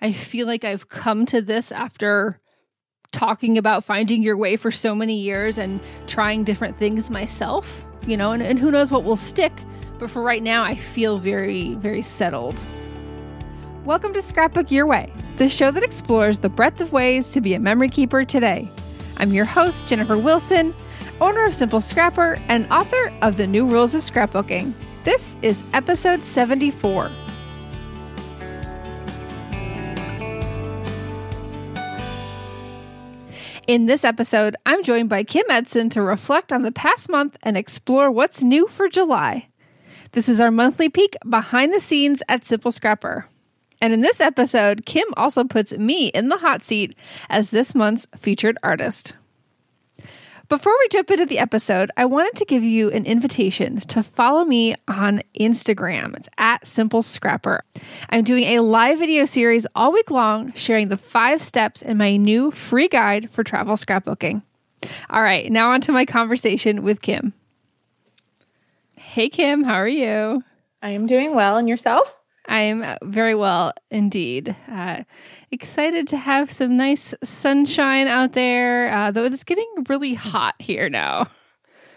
[0.00, 2.38] I feel like I've come to this after
[3.12, 8.14] talking about finding your way for so many years and trying different things myself, you
[8.14, 9.54] know, and, and who knows what will stick.
[9.98, 12.62] But for right now, I feel very, very settled.
[13.86, 17.54] Welcome to Scrapbook Your Way, the show that explores the breadth of ways to be
[17.54, 18.70] a memory keeper today.
[19.16, 20.74] I'm your host, Jennifer Wilson,
[21.22, 24.74] owner of Simple Scrapper and author of The New Rules of Scrapbooking.
[25.04, 27.10] This is episode 74.
[33.66, 37.56] In this episode, I'm joined by Kim Edson to reflect on the past month and
[37.56, 39.48] explore what's new for July.
[40.12, 43.26] This is our monthly peek behind the scenes at Simple Scrapper.
[43.80, 46.96] And in this episode, Kim also puts me in the hot seat
[47.28, 49.14] as this month's featured artist.
[50.48, 54.44] Before we jump into the episode, I wanted to give you an invitation to follow
[54.44, 56.16] me on Instagram.
[56.16, 57.64] It's at Simple Scrapper.
[58.10, 62.16] I'm doing a live video series all week long sharing the five steps in my
[62.16, 64.42] new free guide for travel scrapbooking.
[65.10, 67.32] All right, now on to my conversation with Kim.
[68.96, 70.44] Hey, Kim, how are you?
[70.80, 71.56] I am doing well.
[71.56, 72.20] And yourself?
[72.48, 74.54] I am very well indeed.
[74.70, 75.02] Uh,
[75.50, 80.88] excited to have some nice sunshine out there, uh, though it's getting really hot here
[80.88, 81.28] now.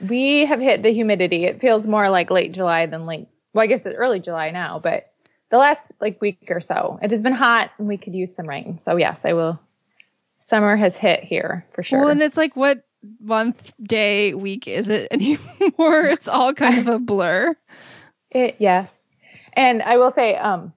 [0.08, 1.46] We have hit the humidity.
[1.46, 3.28] It feels more like late July than late.
[3.54, 5.12] Well, I guess it's early July now, but
[5.50, 8.48] the last like week or so, it has been hot and we could use some
[8.48, 8.80] rain.
[8.82, 9.60] So yes, I will.
[10.40, 12.00] Summer has hit here for sure.
[12.00, 12.84] Well, and it's like what
[13.20, 16.06] month, day, week is it anymore?
[16.06, 17.56] it's all kind of a blur.
[18.32, 18.96] It yes,
[19.54, 20.74] and I will say, um,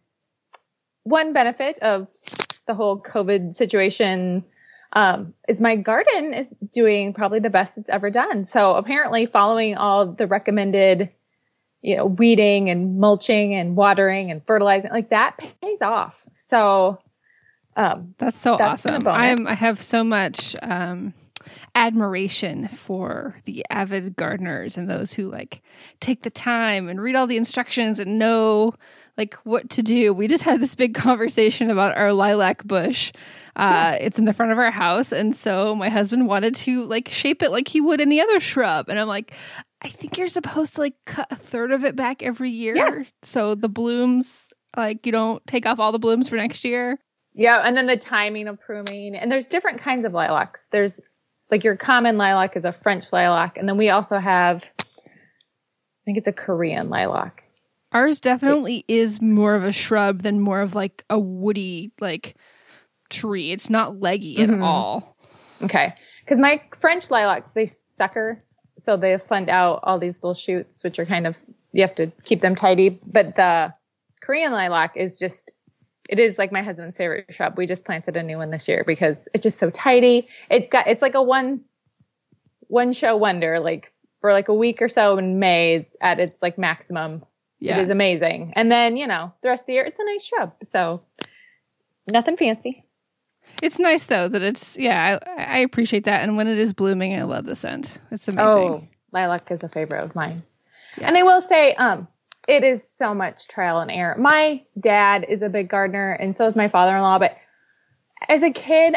[1.04, 2.08] one benefit of
[2.66, 4.44] the whole COVID situation
[4.92, 8.44] um, is my garden is doing probably the best it's ever done.
[8.44, 11.10] So apparently, following all the recommended,
[11.80, 16.26] you know, weeding and mulching and watering and fertilizing, like that pays off.
[16.46, 17.00] So
[17.76, 19.08] um, that's so that's awesome.
[19.08, 21.14] I'm I have so much um,
[21.74, 25.62] admiration for the avid gardeners and those who like
[26.00, 28.74] take the time and read all the instructions and know
[29.16, 30.12] like what to do.
[30.12, 33.12] We just had this big conversation about our lilac bush.
[33.56, 37.08] Uh, it's in the front of our house, and so my husband wanted to like
[37.08, 39.32] shape it like he would any other shrub, and I'm like,
[39.82, 43.02] I think you're supposed to like cut a third of it back every year, yeah.
[43.22, 46.98] so the blooms like you don't take off all the blooms for next year.
[47.34, 50.68] Yeah, and then the timing of pruning, and there's different kinds of lilacs.
[50.70, 50.98] There's
[51.52, 56.18] like your common lilac is a French lilac, and then we also have, I think
[56.18, 57.44] it's a Korean lilac.
[57.92, 62.36] Ours definitely is more of a shrub than more of like a woody like
[63.10, 63.52] tree.
[63.52, 64.54] It's not leggy mm-hmm.
[64.54, 65.14] at all.
[65.62, 65.94] Okay.
[66.24, 68.42] Because my French lilacs, they sucker.
[68.78, 71.36] So they send out all these little shoots, which are kind of,
[71.72, 72.98] you have to keep them tidy.
[73.04, 73.74] But the
[74.22, 75.52] Korean lilac is just,
[76.12, 77.56] it is like my husband's favorite shrub.
[77.56, 80.28] We just planted a new one this year because it's just so tidy.
[80.50, 81.62] It's got, it's like a one,
[82.68, 86.58] one show wonder, like for like a week or so in May at its like
[86.58, 87.24] maximum
[87.62, 87.78] yeah.
[87.78, 88.54] It is amazing.
[88.56, 90.52] And then, you know, the rest of the year, it's a nice shrub.
[90.64, 91.00] So
[92.08, 92.84] nothing fancy.
[93.62, 96.24] It's nice though that it's, yeah, I, I appreciate that.
[96.24, 98.00] And when it is blooming, I love the scent.
[98.10, 98.58] It's amazing.
[98.58, 100.42] Oh, lilac is a favorite of mine.
[100.98, 101.06] Yeah.
[101.06, 102.08] And I will say, um,
[102.48, 104.16] it is so much trial and error.
[104.18, 107.36] My dad is a big gardener and so is my father-in-law, but
[108.28, 108.96] as a kid,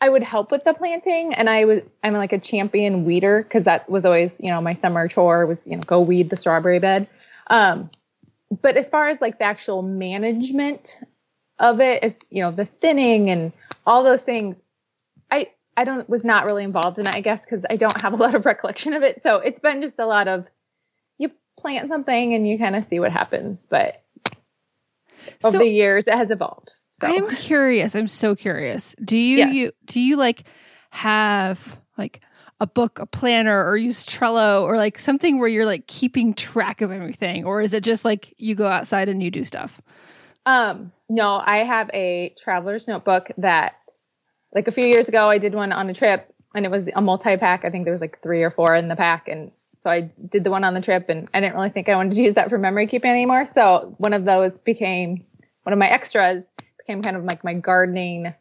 [0.00, 3.64] I would help with the planting and I was I'm like a champion weeder because
[3.64, 6.78] that was always, you know, my summer chore was, you know, go weed the strawberry
[6.78, 7.08] bed.
[7.48, 7.90] Um,
[8.62, 10.96] but as far as like the actual management
[11.58, 13.52] of it is, you know, the thinning and
[13.86, 14.56] all those things,
[15.30, 18.12] I I don't was not really involved in it, I guess, because I don't have
[18.12, 19.22] a lot of recollection of it.
[19.22, 20.46] So it's been just a lot of
[21.58, 23.66] plant something and you kind of see what happens.
[23.66, 24.02] But
[25.44, 26.72] over so, the years, it has evolved.
[26.92, 27.94] So I'm curious.
[27.94, 28.94] I'm so curious.
[29.04, 30.44] Do you, you do you like
[30.90, 32.20] have like
[32.60, 36.80] a book, a planner, or use Trello or like something where you're like keeping track
[36.80, 37.44] of everything?
[37.44, 39.80] Or is it just like you go outside and you do stuff?
[40.44, 43.74] Um, no, I have a traveler's notebook that
[44.54, 47.00] like a few years ago I did one on a trip and it was a
[47.00, 47.64] multi pack.
[47.64, 49.28] I think there was like three or four in the pack.
[49.28, 51.96] And so I did the one on the trip and I didn't really think I
[51.96, 53.46] wanted to use that for memory keeping anymore.
[53.46, 55.24] So one of those became
[55.62, 58.34] one of my extras became kind of like my gardening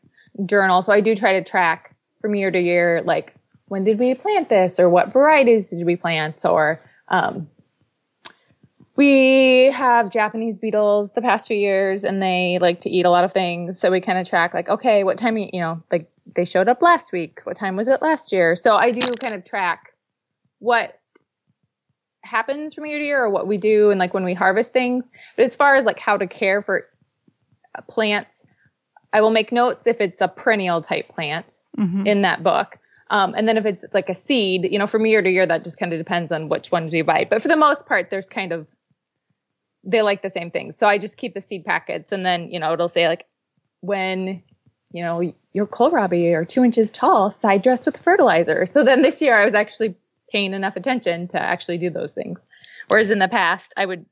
[0.45, 0.81] journal.
[0.81, 3.35] So I do try to track from year to year, like
[3.67, 7.49] when did we plant this or what varieties did we plant or um,
[8.95, 13.25] we have Japanese beetles the past few years and they like to eat a lot
[13.25, 13.79] of things.
[13.79, 16.81] So we kind of track like, okay, what time, you, know, like they showed up
[16.81, 17.41] last week.
[17.43, 18.55] What time was it last year?
[18.55, 19.93] So I do kind of track
[20.59, 20.99] what
[22.27, 25.03] happens from year to year or what we do and like when we harvest things.
[25.35, 26.88] But as far as like how to care for
[27.89, 28.45] plants,
[29.12, 32.06] I will make notes if it's a perennial type plant mm-hmm.
[32.06, 32.77] in that book.
[33.09, 35.63] Um, and then if it's like a seed, you know, from year to year, that
[35.63, 37.25] just kind of depends on which ones you buy.
[37.29, 38.68] But for the most part, there's kind of
[39.83, 40.77] they like the same things.
[40.77, 43.25] So I just keep the seed packets, and then you know it'll say like
[43.80, 44.44] when
[44.91, 48.65] you know your kohlrabi are two inches tall, side dress with fertilizer.
[48.65, 49.95] So then this year I was actually
[50.31, 52.39] paying enough attention to actually do those things.
[52.88, 54.06] Whereas in the past I would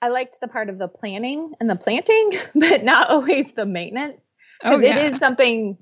[0.00, 4.20] I liked the part of the planning and the planting, but not always the maintenance.
[4.62, 4.96] Oh, yeah.
[4.96, 5.78] It is something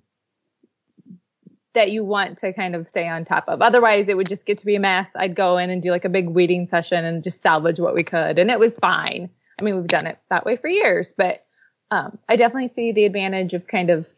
[1.75, 3.61] that you want to kind of stay on top of.
[3.61, 5.09] Otherwise, it would just get to be a mess.
[5.15, 8.03] I'd go in and do like a big weeding session and just salvage what we
[8.03, 9.29] could, and it was fine.
[9.59, 11.45] I mean, we've done it that way for years, but
[11.91, 14.09] um, I definitely see the advantage of kind of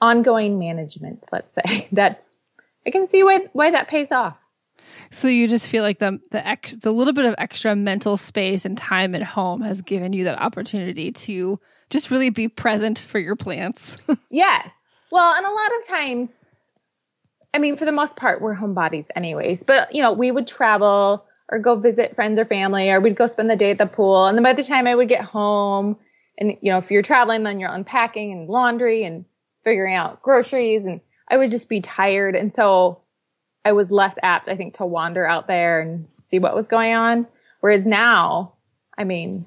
[0.00, 1.26] ongoing management.
[1.32, 2.36] Let's say that's
[2.86, 4.36] I can see why why that pays off.
[5.10, 8.64] So you just feel like the the ex, the little bit of extra mental space
[8.64, 11.58] and time at home has given you that opportunity to
[11.90, 13.96] just really be present for your plants.
[14.30, 14.70] yes.
[15.10, 16.44] Well, and a lot of times
[17.54, 19.62] I mean, for the most part, we're homebodies anyways.
[19.62, 23.28] But, you know, we would travel or go visit friends or family, or we'd go
[23.28, 24.26] spend the day at the pool.
[24.26, 25.96] And then by the time I would get home,
[26.36, 29.24] and, you know, if you're traveling, then you're unpacking and laundry and
[29.62, 30.84] figuring out groceries.
[30.84, 32.34] And I would just be tired.
[32.34, 33.02] And so
[33.64, 36.94] I was less apt, I think, to wander out there and see what was going
[36.94, 37.26] on.
[37.60, 38.54] Whereas now,
[38.96, 39.46] I mean,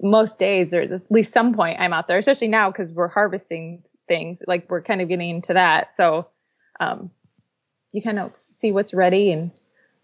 [0.00, 3.82] most days or at least some point I'm out there, especially now because we're harvesting
[4.06, 4.42] things.
[4.46, 5.94] Like we're kind of getting into that.
[5.94, 6.28] So,
[6.80, 7.10] um,
[7.92, 9.50] you kind of see what's ready and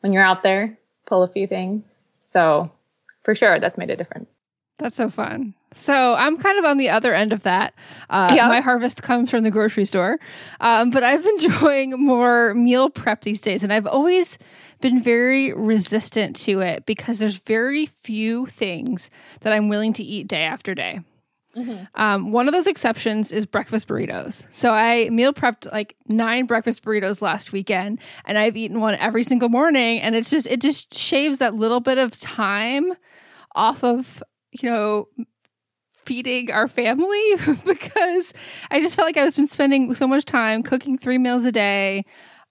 [0.00, 1.96] when you're out there, pull a few things.
[2.26, 2.70] So
[3.22, 4.36] for sure, that's made a difference.
[4.78, 5.54] That's so fun.
[5.74, 7.74] So I'm kind of on the other end of that.
[8.08, 8.48] Uh, yep.
[8.48, 10.18] My harvest comes from the grocery store,
[10.60, 14.38] um, but I've been enjoying more meal prep these days, and I've always
[14.80, 19.10] been very resistant to it because there's very few things
[19.40, 21.00] that I'm willing to eat day after day.
[21.56, 21.84] Mm-hmm.
[21.94, 24.44] Um, one of those exceptions is breakfast burritos.
[24.50, 29.22] So I meal prepped like nine breakfast burritos last weekend, and I've eaten one every
[29.22, 30.00] single morning.
[30.00, 32.92] And it's just it just shaves that little bit of time
[33.54, 35.08] off of you know
[36.06, 37.34] feeding our family
[37.64, 38.32] because
[38.70, 41.52] I just felt like I was been spending so much time cooking three meals a
[41.52, 42.04] day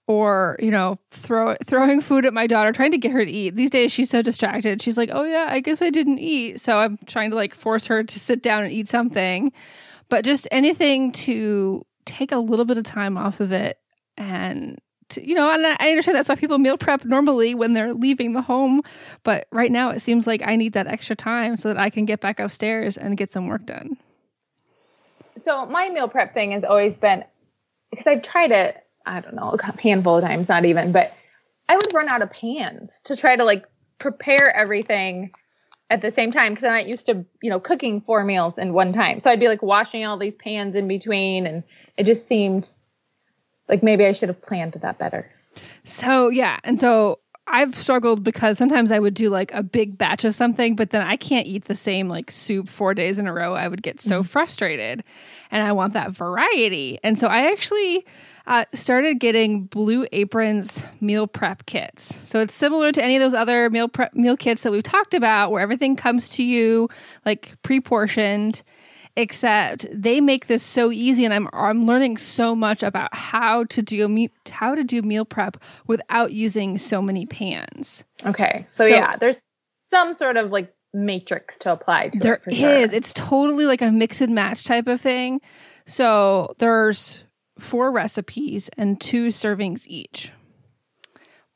[0.06, 3.56] or you know throw throwing food at my daughter trying to get her to eat.
[3.56, 4.82] These days she's so distracted.
[4.82, 6.60] She's like oh yeah i guess i didn't eat.
[6.60, 9.52] So i'm trying to like force her to sit down and eat something.
[10.08, 13.78] But just anything to take a little bit of time off of it
[14.16, 14.78] and
[15.16, 18.42] you know and i understand that's why people meal prep normally when they're leaving the
[18.42, 18.82] home
[19.22, 22.04] but right now it seems like i need that extra time so that i can
[22.04, 23.96] get back upstairs and get some work done
[25.42, 27.24] so my meal prep thing has always been
[27.90, 31.12] because i've tried it I don't know, a handful of times, not even, but
[31.68, 33.64] I would run out of pans to try to like
[33.98, 35.30] prepare everything
[35.90, 38.72] at the same time because I'm not used to, you know, cooking four meals in
[38.72, 39.20] one time.
[39.20, 41.62] So I'd be like washing all these pans in between and
[41.96, 42.70] it just seemed
[43.68, 45.30] like maybe I should have planned that better.
[45.84, 46.58] So, yeah.
[46.64, 50.76] And so I've struggled because sometimes I would do like a big batch of something,
[50.76, 53.54] but then I can't eat the same like soup four days in a row.
[53.54, 54.28] I would get so mm-hmm.
[54.28, 55.02] frustrated
[55.50, 56.98] and I want that variety.
[57.04, 58.06] And so I actually
[58.46, 62.18] uh, started getting Blue Apron's meal prep kits.
[62.22, 65.14] So it's similar to any of those other meal prep meal kits that we've talked
[65.14, 66.88] about, where everything comes to you
[67.24, 68.62] like pre-portioned.
[69.16, 73.80] Except they make this so easy, and I'm I'm learning so much about how to
[73.80, 75.56] do me- how to do meal prep
[75.86, 78.02] without using so many pans.
[78.26, 79.54] Okay, so, so yeah, there's
[79.88, 82.42] some sort of like matrix to apply to there it.
[82.46, 82.92] There is.
[82.92, 85.40] It's totally like a mix and match type of thing.
[85.86, 87.24] So there's
[87.58, 90.32] four recipes and two servings each.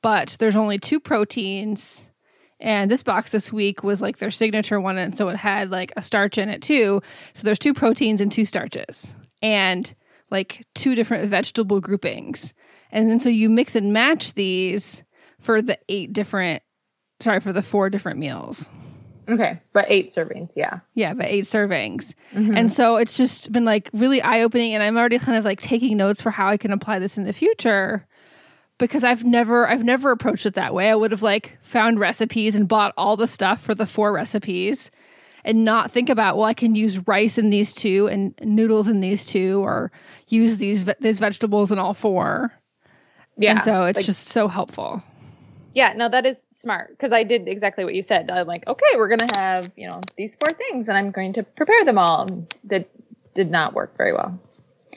[0.02, 2.07] But there's only two proteins.
[2.60, 4.98] And this box this week was like their signature one.
[4.98, 7.02] And so it had like a starch in it too.
[7.32, 9.94] So there's two proteins and two starches and
[10.30, 12.52] like two different vegetable groupings.
[12.90, 15.02] And then so you mix and match these
[15.38, 16.62] for the eight different,
[17.20, 18.68] sorry, for the four different meals.
[19.28, 20.80] Okay, but eight servings, yeah.
[20.94, 22.14] Yeah, but eight servings.
[22.32, 22.56] Mm-hmm.
[22.56, 24.72] And so it's just been like really eye opening.
[24.72, 27.24] And I'm already kind of like taking notes for how I can apply this in
[27.24, 28.06] the future
[28.78, 30.90] because I've never I've never approached it that way.
[30.90, 34.90] I would have like found recipes and bought all the stuff for the four recipes
[35.44, 39.00] and not think about well I can use rice in these two and noodles in
[39.00, 39.90] these two or
[40.28, 42.52] use these these vegetables in all four.
[43.36, 43.52] Yeah.
[43.52, 45.02] And so it's like- just so helpful.
[45.74, 48.30] Yeah, no, that is smart because I did exactly what you said.
[48.32, 51.44] I'm like, okay, we're gonna have you know these four things, and I'm going to
[51.44, 52.46] prepare them all.
[52.64, 52.88] That
[53.34, 54.40] did not work very well.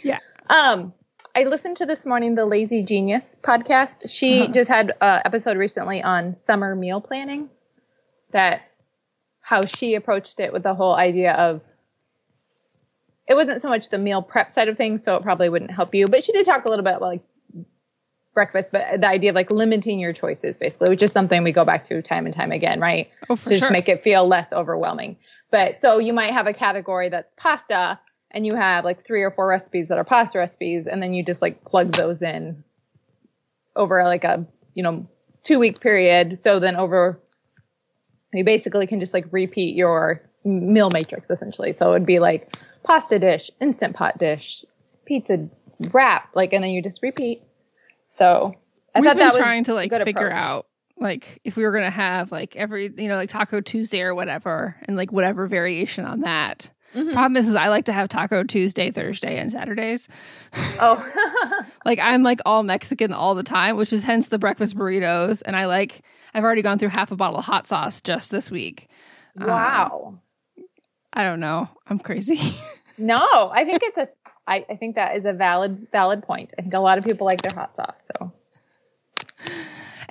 [0.01, 0.17] Yeah.
[0.49, 0.93] Um,
[1.35, 4.09] I listened to this morning the Lazy Genius podcast.
[4.09, 4.51] She Uh-huh.
[4.51, 7.49] just had an episode recently on summer meal planning.
[8.31, 8.61] That
[9.41, 11.61] how she approached it with the whole idea of
[13.27, 15.93] it wasn't so much the meal prep side of things, so it probably wouldn't help
[15.95, 16.07] you.
[16.07, 17.21] But she did talk a little bit about like
[18.33, 21.63] breakfast, but the idea of like limiting your choices basically, which is something we go
[21.65, 23.09] back to time and time again, right?
[23.29, 25.17] Oh, for to just make it feel less overwhelming.
[25.49, 27.99] But so you might have a category that's pasta
[28.31, 31.23] and you have like three or four recipes that are pasta recipes and then you
[31.23, 32.63] just like plug those in
[33.75, 35.07] over like a, you know,
[35.43, 36.39] 2 week period.
[36.39, 37.19] So then over
[38.33, 41.73] you basically can just like repeat your meal matrix essentially.
[41.73, 44.65] So it would be like pasta dish, instant pot dish,
[45.05, 45.49] pizza
[45.91, 47.43] wrap, like and then you just repeat.
[48.09, 48.55] So
[48.95, 50.33] I We've thought been that trying to like figure approach.
[50.33, 54.13] out like if we were gonna have like every you know like Taco Tuesday or
[54.13, 56.69] whatever and like whatever variation on that.
[56.95, 57.13] Mhm.
[57.13, 60.07] Problem is, is I like to have Taco Tuesday, Thursday, and Saturdays.
[60.79, 61.05] Oh.
[61.85, 65.41] Like I'm like all Mexican all the time, which is hence the breakfast burritos.
[65.45, 68.51] And I like I've already gone through half a bottle of hot sauce just this
[68.51, 68.87] week.
[69.39, 70.19] Um, wow.
[71.13, 71.69] I don't know.
[71.87, 72.39] I'm crazy.
[72.97, 73.17] No,
[73.51, 74.09] I think it's a.
[74.45, 76.53] I, I think that is a valid valid point.
[76.59, 78.07] I think a lot of people like their hot sauce.
[78.15, 78.31] So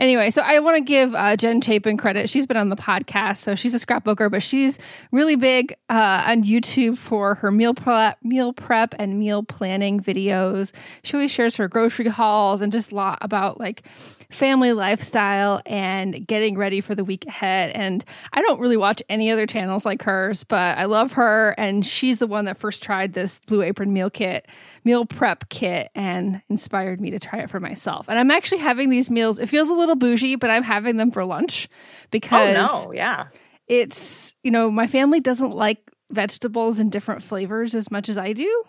[0.01, 2.31] Anyway, so I want to give uh, Jen Chapin credit.
[2.31, 4.79] She's been on the podcast, so she's a scrapbooker, but she's
[5.13, 10.73] really big uh, on YouTube for her meal prep, meal prep, and meal planning videos.
[11.03, 13.87] She always shares her grocery hauls and just a lot about like
[14.31, 17.71] family lifestyle and getting ready for the week ahead.
[17.73, 18.03] And
[18.33, 22.21] I don't really watch any other channels like hers, but I love her, and she's
[22.21, 24.49] the one that first tried this Blue Apron meal kit,
[24.85, 28.09] meal prep kit, and inspired me to try it for myself.
[28.09, 29.39] And I'm actually having these meals.
[29.39, 31.69] It feels a little bougie, but I'm having them for lunch
[32.11, 32.57] because
[32.87, 33.27] Oh, yeah.
[33.69, 35.79] it's you know my family doesn't like
[36.11, 38.65] vegetables in different flavors as much as I do.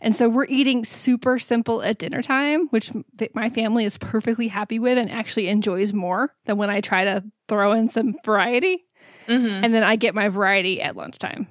[0.00, 4.48] And so we're eating super simple at dinner time, which th- my family is perfectly
[4.48, 8.84] happy with and actually enjoys more than when I try to throw in some variety.
[9.28, 9.64] Mm-hmm.
[9.64, 11.46] And then I get my variety at lunchtime.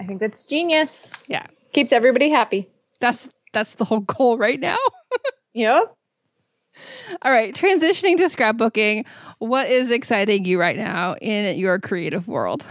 [0.00, 1.12] I think that's genius.
[1.26, 1.46] Yeah.
[1.72, 2.70] Keeps everybody happy.
[2.96, 4.78] That's that's the whole goal right now.
[5.54, 5.80] yeah.
[7.22, 9.06] All right, transitioning to scrapbooking,
[9.38, 12.66] what is exciting you right now in your creative world?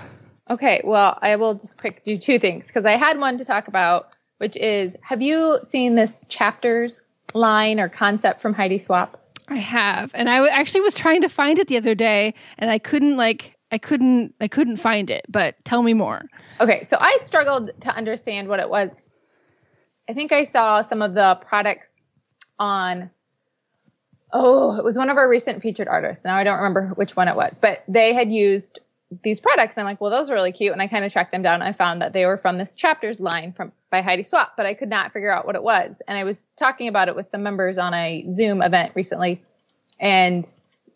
[0.50, 0.82] Okay.
[0.84, 4.10] Well, I will just quick do two things because I had one to talk about,
[4.38, 7.02] which is have you seen this chapters
[7.34, 9.20] line or concept from Heidi Swapp?
[9.48, 12.70] I have, and I w- actually was trying to find it the other day, and
[12.70, 15.26] I couldn't like I couldn't I couldn't find it.
[15.30, 16.24] But tell me more.
[16.60, 18.90] Okay, so I struggled to understand what it was.
[20.08, 21.90] I think I saw some of the products
[22.60, 23.10] on
[24.34, 26.26] oh, it was one of our recent featured artists.
[26.26, 28.80] Now I don't remember which one it was, but they had used
[29.24, 29.78] these products.
[29.78, 30.74] I'm like, well, those are really cute.
[30.74, 31.62] And I kind of tracked them down.
[31.62, 34.74] I found that they were from this chapters line from by Heidi Swapp, but I
[34.74, 36.02] could not figure out what it was.
[36.08, 39.42] And I was talking about it with some members on a Zoom event recently,
[40.00, 40.48] and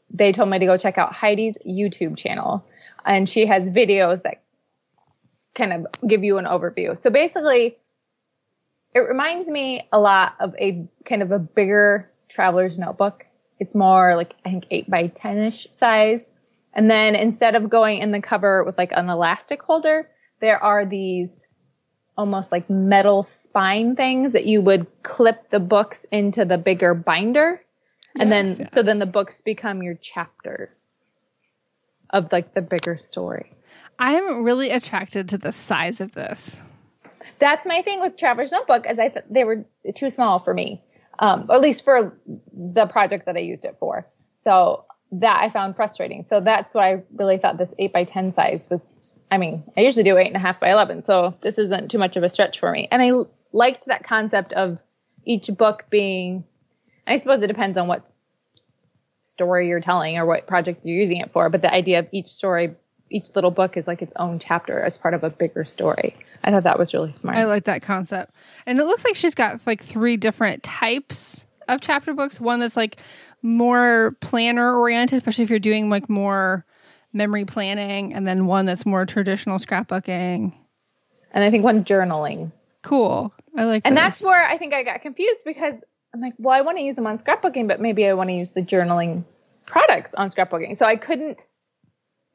[0.10, 2.66] they told me to go check out Heidi's YouTube channel.
[3.06, 4.42] And she has videos that
[5.56, 6.98] kind of give you an overview.
[6.98, 7.78] So basically,
[8.94, 13.26] it reminds me a lot of a kind of a bigger traveler's notebook.
[13.60, 16.32] It's more like I think eight by ten ish size.
[16.74, 20.08] And then instead of going in the cover with like an elastic holder,
[20.40, 21.48] there are these
[22.18, 27.62] almost like metal spine things that you would clip the books into the bigger binder.
[28.18, 30.98] and Yes, then so then the books become your chapters
[32.10, 33.54] of like the bigger story.
[33.98, 36.62] I'm really attracted to the size of this.
[37.40, 39.66] That's my thing with Traveler's Notebook, as I th- they were
[39.96, 40.84] too small for me,
[41.18, 42.20] um, at least for
[42.54, 44.08] the project that I used it for.
[44.44, 46.26] So that I found frustrating.
[46.28, 49.18] So that's why I really thought this eight by ten size was.
[49.32, 51.98] I mean, I usually do eight and a half by eleven, so this isn't too
[51.98, 52.88] much of a stretch for me.
[52.92, 54.84] And I l- liked that concept of
[55.26, 56.44] each book being.
[57.08, 58.06] I suppose it depends on what
[59.22, 62.28] story you're telling or what project you're using it for, but the idea of each
[62.28, 62.76] story,
[63.10, 66.16] each little book is like its own chapter as part of a bigger story.
[66.44, 67.38] I thought that was really smart.
[67.38, 68.34] I like that concept.
[68.66, 72.40] And it looks like she's got like three different types of chapter books.
[72.40, 73.00] One that's like
[73.42, 76.66] more planner oriented, especially if you're doing like more
[77.14, 80.54] memory planning, and then one that's more traditional scrapbooking.
[81.32, 82.52] And I think one journaling.
[82.84, 83.34] Cool.
[83.58, 84.02] I like that And those.
[84.04, 85.74] that's where I think I got confused because
[86.14, 88.34] I'm like, well, I want to use them on scrapbooking, but maybe I want to
[88.36, 89.24] use the journaling
[89.66, 90.76] products on scrapbooking.
[90.78, 91.46] So I couldn't.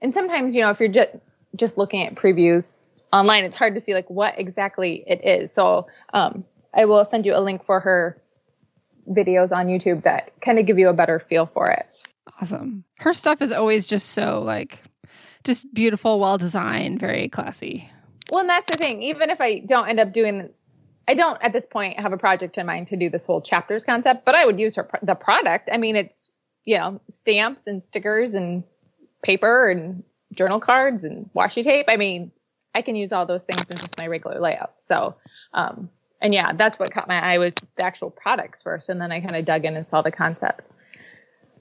[0.04, 1.12] And sometimes, you know, if you're just
[1.56, 5.50] just looking at previews online, it's hard to see like what exactly it is.
[5.50, 6.44] So um,
[6.74, 8.20] I will send you a link for her
[9.08, 11.86] videos on YouTube that kind of give you a better feel for it.
[12.38, 12.84] awesome.
[12.98, 14.78] Her stuff is always just so like
[15.42, 17.88] just beautiful, well designed, very classy.
[18.30, 19.00] Well, and that's the thing.
[19.02, 20.50] Even if I don't end up doing,
[21.08, 23.84] I don't at this point have a project in mind to do this whole chapters
[23.84, 25.70] concept, but I would use her the product.
[25.72, 26.30] I mean, it's
[26.66, 28.64] you know stamps and stickers and
[29.24, 31.86] paper and journal cards and washi tape.
[31.88, 32.30] I mean,
[32.74, 34.74] I can use all those things in just my regular layout.
[34.80, 35.16] So,
[35.52, 35.90] um,
[36.20, 39.20] and yeah, that's what caught my eye was the actual products first, and then I
[39.20, 40.62] kind of dug in and saw the concept.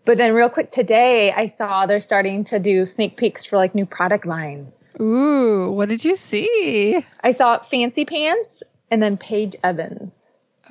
[0.05, 3.74] But then, real quick today, I saw they're starting to do sneak peeks for like
[3.74, 4.91] new product lines.
[5.00, 7.03] Ooh, what did you see?
[7.22, 10.13] I saw Fancy Pants and then Paige Evans'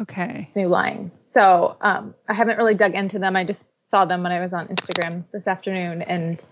[0.00, 0.46] Okay.
[0.54, 1.10] new line.
[1.32, 3.36] So um, I haven't really dug into them.
[3.36, 6.42] I just saw them when I was on Instagram this afternoon, and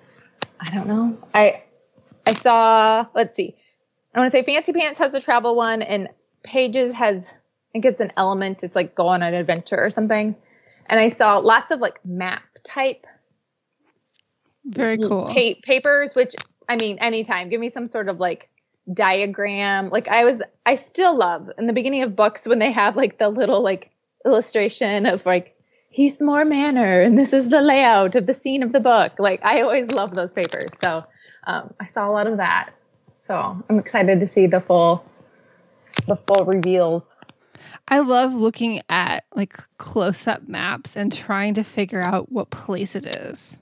[0.60, 1.18] I don't know.
[1.34, 1.62] I
[2.26, 3.06] I saw.
[3.14, 3.54] Let's see.
[4.14, 6.08] I want to say Fancy Pants has a travel one, and
[6.42, 7.32] Paige's has.
[7.32, 8.64] I think it's an element.
[8.64, 10.34] It's like go on an adventure or something.
[10.86, 13.06] And I saw lots of like map type
[14.64, 15.26] Very mm, cool.
[15.26, 16.34] pa- papers, which
[16.68, 18.48] I mean, anytime, give me some sort of like
[18.92, 19.90] diagram.
[19.90, 23.18] Like I was, I still love in the beginning of books when they have like
[23.18, 23.90] the little like
[24.24, 25.56] illustration of like
[25.96, 29.12] Heathmore Manor and this is the layout of the scene of the book.
[29.18, 30.70] Like I always love those papers.
[30.82, 31.04] So
[31.46, 32.70] um, I saw a lot of that.
[33.20, 33.34] So
[33.68, 35.04] I'm excited to see the full,
[36.06, 37.16] the full reveals.
[37.88, 42.94] I love looking at like close up maps and trying to figure out what place
[42.94, 43.58] it is.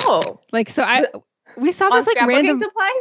[0.00, 1.04] Oh, Like, so I,
[1.56, 2.60] we saw this like random.
[2.60, 2.92] supplies.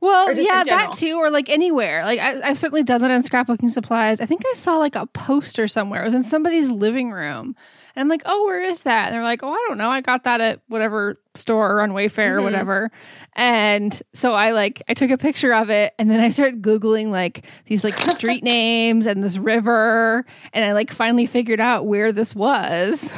[0.00, 2.04] Well, Or yeah, that too, or like anywhere.
[2.04, 4.20] Like I, I've certainly done that on scrapbooking supplies.
[4.20, 6.02] I think I saw like a poster somewhere.
[6.02, 7.56] It was in somebody's living room,
[7.96, 9.90] and I'm like, "Oh, where is that?" And they're like, "Oh, I don't know.
[9.90, 12.44] I got that at whatever store or on Wayfair or Mhm.
[12.44, 12.90] whatever."
[13.34, 17.08] And so I like I took a picture of it, and then I started googling
[17.08, 22.12] like these like street names and this river, and I like finally figured out where
[22.12, 23.12] this was.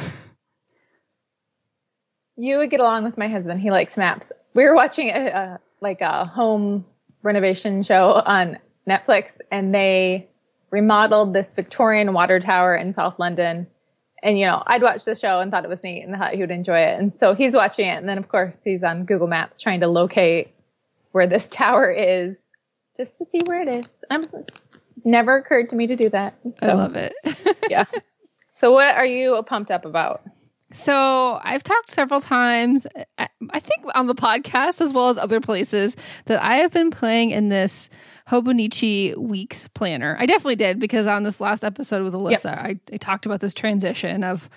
[2.37, 3.61] You would get along with my husband.
[3.61, 4.31] He likes maps.
[4.55, 6.85] We were watching a, a like a home
[7.23, 10.29] renovation show on Netflix, and they
[10.69, 13.67] remodeled this Victorian water tower in South London.
[14.23, 16.39] And you know, I'd watched the show and thought it was neat and thought he
[16.39, 16.99] would enjoy it.
[16.99, 19.87] And so he's watching it, and then of course he's on Google Maps trying to
[19.87, 20.53] locate
[21.11, 22.37] where this tower is,
[22.95, 23.85] just to see where it is.
[24.09, 24.35] I'm just,
[25.03, 26.35] never occurred to me to do that.
[26.61, 27.13] I love it.
[27.69, 27.85] yeah.
[28.53, 30.21] So what are you pumped up about?
[30.73, 35.95] So I've talked several times, I think on the podcast as well as other places,
[36.25, 37.89] that I have been playing in this
[38.29, 40.15] Hobonichi Weeks planner.
[40.19, 43.53] I definitely did because on this last episode with Alyssa, I, I talked about this
[43.53, 44.49] transition of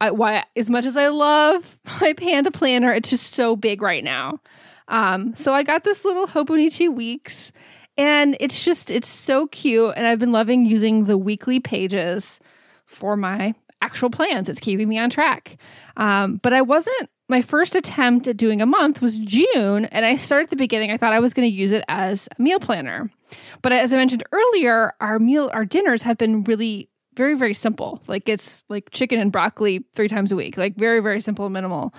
[0.00, 4.04] I, why, as much as I love my Panda planner, it's just so big right
[4.04, 4.40] now.
[4.88, 7.52] Um, so I got this little Hobonichi Weeks,
[7.96, 12.40] and it's just it's so cute, and I've been loving using the weekly pages
[12.84, 14.48] for my actual plans.
[14.48, 15.58] It's keeping me on track.
[15.96, 19.84] Um, but I wasn't, my first attempt at doing a month was June.
[19.86, 22.28] And I started at the beginning, I thought I was going to use it as
[22.38, 23.10] a meal planner.
[23.62, 28.02] But as I mentioned earlier, our meal, our dinners have been really very, very simple.
[28.06, 31.94] Like it's like chicken and broccoli three times a week, like very, very simple, minimal.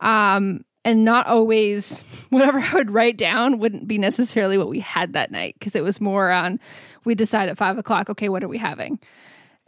[0.00, 2.00] Um, and not always
[2.30, 5.82] whatever I would write down wouldn't be necessarily what we had that night because it
[5.82, 6.60] was more on
[7.04, 8.98] we decide at five o'clock, okay, what are we having?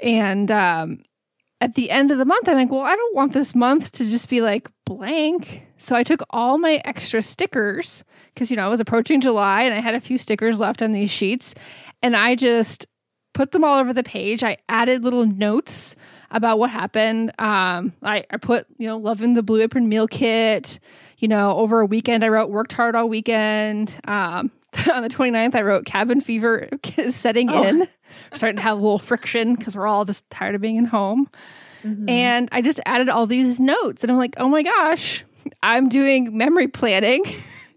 [0.00, 1.02] And um,
[1.62, 4.04] at the end of the month, I'm like, well, I don't want this month to
[4.04, 5.64] just be like blank.
[5.78, 8.02] So I took all my extra stickers
[8.34, 10.90] because, you know, I was approaching July and I had a few stickers left on
[10.90, 11.54] these sheets.
[12.02, 12.88] And I just
[13.32, 14.42] put them all over the page.
[14.42, 15.94] I added little notes
[16.32, 17.30] about what happened.
[17.38, 20.80] Um, I, I put, you know, loving the Blue Apron meal kit.
[21.18, 23.94] You know, over a weekend, I wrote worked hard all weekend.
[24.08, 24.50] Um,
[24.92, 27.62] on the 29th, I wrote cabin fever is setting Oh.
[27.62, 27.88] in.
[28.34, 31.28] Starting to have a little friction because we're all just tired of being at home.
[31.82, 32.08] Mm-hmm.
[32.08, 35.24] And I just added all these notes, and I'm like, oh my gosh,
[35.62, 37.24] I'm doing memory planning.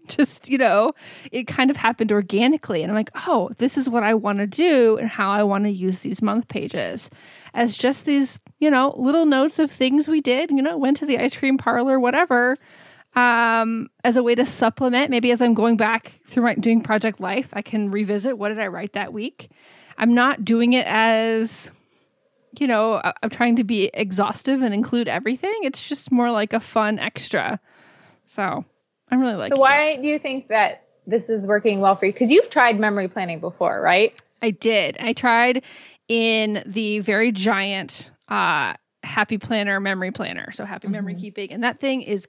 [0.08, 0.92] just, you know,
[1.32, 2.82] it kind of happened organically.
[2.82, 5.64] And I'm like, oh, this is what I want to do and how I want
[5.64, 7.10] to use these month pages
[7.54, 11.06] as just these, you know, little notes of things we did, you know, went to
[11.06, 12.56] the ice cream parlor, whatever,
[13.16, 15.10] um, as a way to supplement.
[15.10, 18.60] Maybe as I'm going back through my doing Project Life, I can revisit what did
[18.60, 19.50] I write that week.
[19.98, 21.70] I'm not doing it as
[22.60, 25.54] you know, I'm trying to be exhaustive and include everything.
[25.62, 27.60] It's just more like a fun extra.
[28.24, 28.64] So
[29.10, 29.52] I'm really like.
[29.52, 32.12] So why do you think that this is working well for you?
[32.12, 34.20] Because you've tried memory planning before, right?
[34.42, 34.96] I did.
[35.00, 35.64] I tried
[36.08, 40.50] in the very giant uh, Happy Planner memory planner.
[40.52, 40.92] So Happy mm-hmm.
[40.92, 42.26] Memory Keeping, and that thing is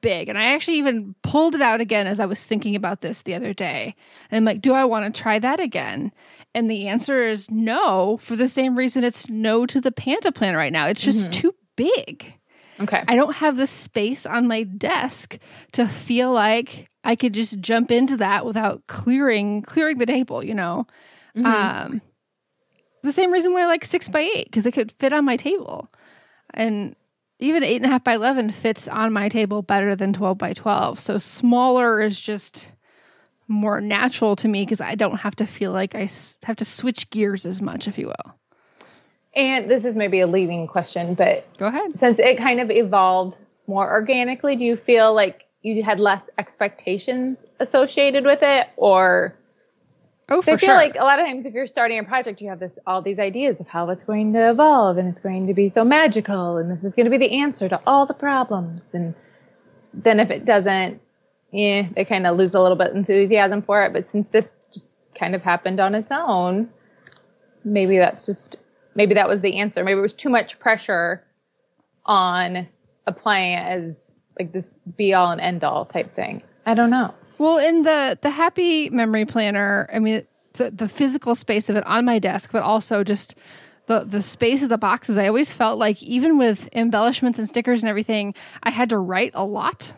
[0.00, 0.28] big.
[0.28, 3.34] And I actually even pulled it out again as I was thinking about this the
[3.34, 3.94] other day.
[4.30, 6.12] And I'm like, do I want to try that again?
[6.54, 10.56] And the answer is no, for the same reason it's no to the Panda Plan
[10.56, 10.86] right now.
[10.86, 11.30] It's just mm-hmm.
[11.30, 12.34] too big.
[12.80, 13.04] Okay.
[13.06, 15.38] I don't have the space on my desk
[15.72, 20.54] to feel like I could just jump into that without clearing clearing the table, you
[20.54, 20.86] know.
[21.36, 21.46] Mm-hmm.
[21.46, 22.02] Um
[23.02, 25.36] the same reason why I like six by eight, because it could fit on my
[25.36, 25.88] table.
[26.52, 26.96] And
[27.40, 30.52] even eight and a half by 11 fits on my table better than 12 by
[30.52, 31.00] 12.
[31.00, 32.70] So smaller is just
[33.48, 36.08] more natural to me because I don't have to feel like I
[36.44, 38.34] have to switch gears as much, if you will.
[39.34, 41.98] And this is maybe a leading question, but go ahead.
[41.98, 47.44] Since it kind of evolved more organically, do you feel like you had less expectations
[47.58, 49.36] associated with it or
[50.30, 50.76] Oh, for I feel sure.
[50.76, 53.18] like a lot of times if you're starting a project, you have this all these
[53.18, 56.70] ideas of how it's going to evolve and it's going to be so magical and
[56.70, 58.82] this is going to be the answer to all the problems.
[58.92, 59.14] And
[59.92, 61.00] then if it doesn't,
[61.50, 63.92] yeah, they kind of lose a little bit of enthusiasm for it.
[63.92, 66.70] But since this just kind of happened on its own,
[67.64, 68.56] maybe that's just
[68.94, 69.82] maybe that was the answer.
[69.82, 71.24] Maybe it was too much pressure
[72.06, 72.68] on
[73.04, 76.42] applying it as like this be all and end all type thing.
[76.64, 77.14] I don't know.
[77.40, 81.86] Well, in the the happy memory planner, I mean the the physical space of it
[81.86, 83.34] on my desk, but also just
[83.86, 85.16] the the space of the boxes.
[85.16, 89.30] I always felt like even with embellishments and stickers and everything, I had to write
[89.32, 89.94] a lot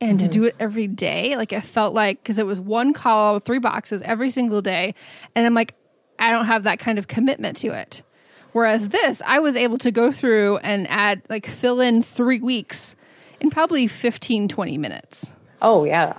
[0.00, 0.28] and mm-hmm.
[0.28, 1.34] to do it every day.
[1.34, 4.94] Like I felt like because it was one column, three boxes every single day,
[5.34, 5.74] and I'm like,
[6.20, 8.04] I don't have that kind of commitment to it.
[8.52, 12.94] Whereas this, I was able to go through and add like fill in three weeks
[13.40, 15.32] in probably 15, 20 minutes.
[15.60, 16.18] Oh yeah.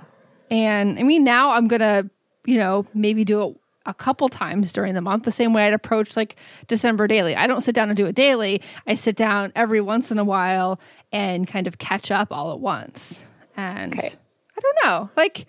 [0.50, 2.08] And I mean, now I'm going to,
[2.44, 3.56] you know, maybe do it
[3.86, 6.36] a couple times during the month, the same way I'd approach like
[6.68, 7.34] December daily.
[7.34, 8.60] I don't sit down and do it daily.
[8.86, 10.78] I sit down every once in a while
[11.10, 13.22] and kind of catch up all at once.
[13.56, 14.12] And okay.
[14.56, 15.46] I don't know, like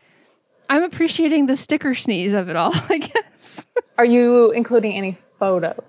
[0.69, 3.65] I'm appreciating the sticker sneeze of it all, I guess.
[3.97, 5.81] Are you including any photos?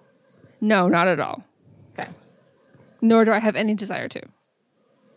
[0.60, 1.44] No, not at all.
[1.92, 2.08] Okay.
[3.00, 4.22] Nor do I have any desire to.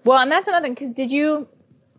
[0.05, 1.47] Well, and that's another thing because did you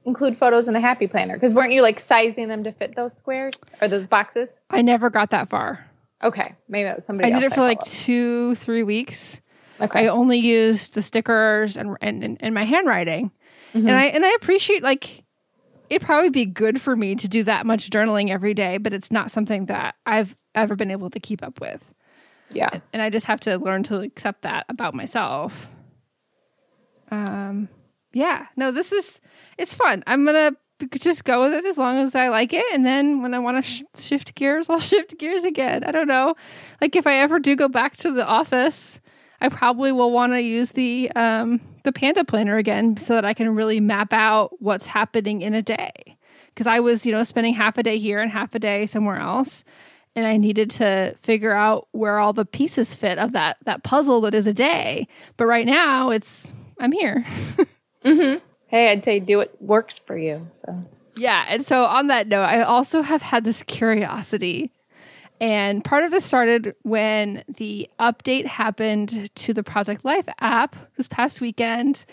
[0.05, 1.35] include photos in the happy planner?
[1.35, 4.63] Because weren't you like sizing them to fit those squares or those boxes?
[4.71, 5.85] I never got that far.
[6.23, 7.33] Okay, maybe that was somebody.
[7.33, 9.41] I did it for like two, three weeks.
[9.81, 10.05] Okay.
[10.05, 13.31] I only used the stickers and and, and my handwriting,
[13.75, 13.87] mm-hmm.
[13.87, 15.25] and I and I appreciate like
[15.91, 19.11] it'd probably be good for me to do that much journaling every day, but it's
[19.11, 21.93] not something that I've ever been able to keep up with.
[22.51, 25.71] Yeah, and, and I just have to learn to accept that about myself.
[27.11, 27.69] Um,
[28.13, 29.21] yeah, no, this is
[29.59, 30.03] it's fun.
[30.07, 30.53] I'm gonna
[30.99, 33.65] just go with it as long as I like it, and then when I want
[33.65, 35.85] to sh- shift gears, I'll shift gears again.
[35.85, 36.35] I don't know,
[36.81, 39.01] like if I ever do go back to the office,
[39.41, 43.35] I probably will want to use the um, the Panda Planner again so that I
[43.35, 46.17] can really map out what's happening in a day.
[46.49, 49.19] Because I was, you know, spending half a day here and half a day somewhere
[49.19, 49.65] else,
[50.15, 54.21] and I needed to figure out where all the pieces fit of that that puzzle
[54.23, 55.09] that is a day.
[55.37, 57.25] But right now, it's I'm here.
[58.05, 58.45] Mm-hmm.
[58.75, 60.49] Hey, I'd say do what works for you.
[60.53, 60.77] So
[61.15, 64.73] yeah, and so on that note, I also have had this curiosity.
[65.41, 71.07] And part of this started when the update happened to the Project Life app this
[71.07, 72.05] past weekend.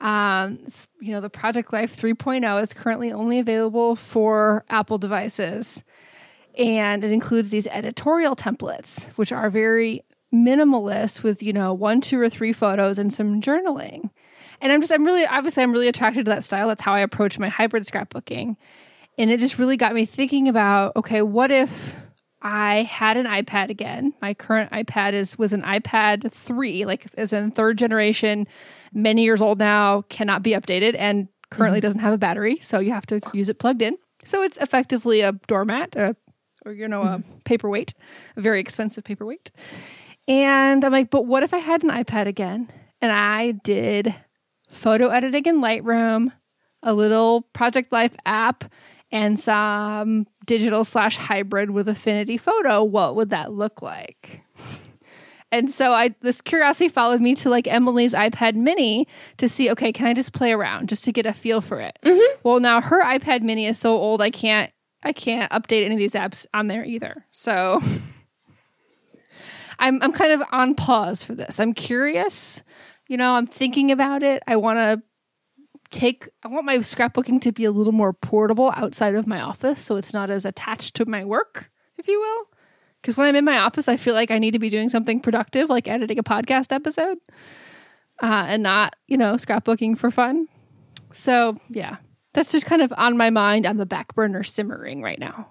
[0.00, 0.60] Um,
[1.00, 5.82] you know, the Project Life 3.0 is currently only available for Apple devices.
[6.56, 12.20] And it includes these editorial templates, which are very minimalist with, you know, one, two,
[12.20, 14.10] or three photos and some journaling.
[14.60, 16.68] And I'm just, I'm really, obviously, I'm really attracted to that style.
[16.68, 18.56] That's how I approach my hybrid scrapbooking.
[19.18, 21.96] And it just really got me thinking about okay, what if
[22.42, 24.12] I had an iPad again?
[24.20, 28.46] My current iPad is was an iPad 3, like is in third generation,
[28.92, 31.86] many years old now, cannot be updated, and currently mm-hmm.
[31.86, 32.58] doesn't have a battery.
[32.60, 33.96] So you have to use it plugged in.
[34.24, 36.16] So it's effectively a doormat, a,
[36.64, 37.38] or, you know, a mm-hmm.
[37.44, 37.94] paperweight,
[38.36, 39.52] a very expensive paperweight.
[40.26, 44.14] And I'm like, but what if I had an iPad again and I did
[44.74, 46.32] photo editing in Lightroom,
[46.82, 48.64] a little Project Life app,
[49.10, 54.42] and some digital slash hybrid with Affinity Photo, what would that look like?
[55.52, 59.06] And so I this curiosity followed me to like Emily's iPad mini
[59.36, 61.96] to see, okay, can I just play around just to get a feel for it?
[62.02, 62.40] Mm-hmm.
[62.42, 64.72] Well, now her iPad mini is so old I can't
[65.04, 67.24] I can't update any of these apps on there either.
[67.30, 67.80] So
[69.78, 71.60] I'm I'm kind of on pause for this.
[71.60, 72.64] I'm curious.
[73.08, 74.42] You know, I'm thinking about it.
[74.46, 75.02] I want to
[75.90, 79.80] take I want my scrapbooking to be a little more portable outside of my office
[79.82, 82.48] so it's not as attached to my work, if you will.
[83.00, 85.20] Because when I'm in my office, I feel like I need to be doing something
[85.20, 87.18] productive, like editing a podcast episode,
[88.22, 90.48] uh, and not, you know, scrapbooking for fun.
[91.12, 91.98] So, yeah,
[92.32, 95.48] that's just kind of on my mind on the back burner simmering right now.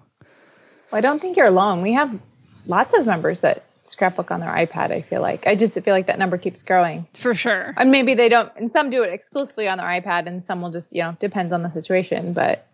[0.90, 1.80] Well, I don't think you're alone.
[1.80, 2.20] We have
[2.66, 4.90] lots of members that scrapbook on their iPad.
[4.90, 7.74] I feel like I just feel like that number keeps growing for sure.
[7.76, 10.70] And maybe they don't, and some do it exclusively on their iPad, and some will
[10.70, 12.32] just you know depends on the situation.
[12.32, 12.66] But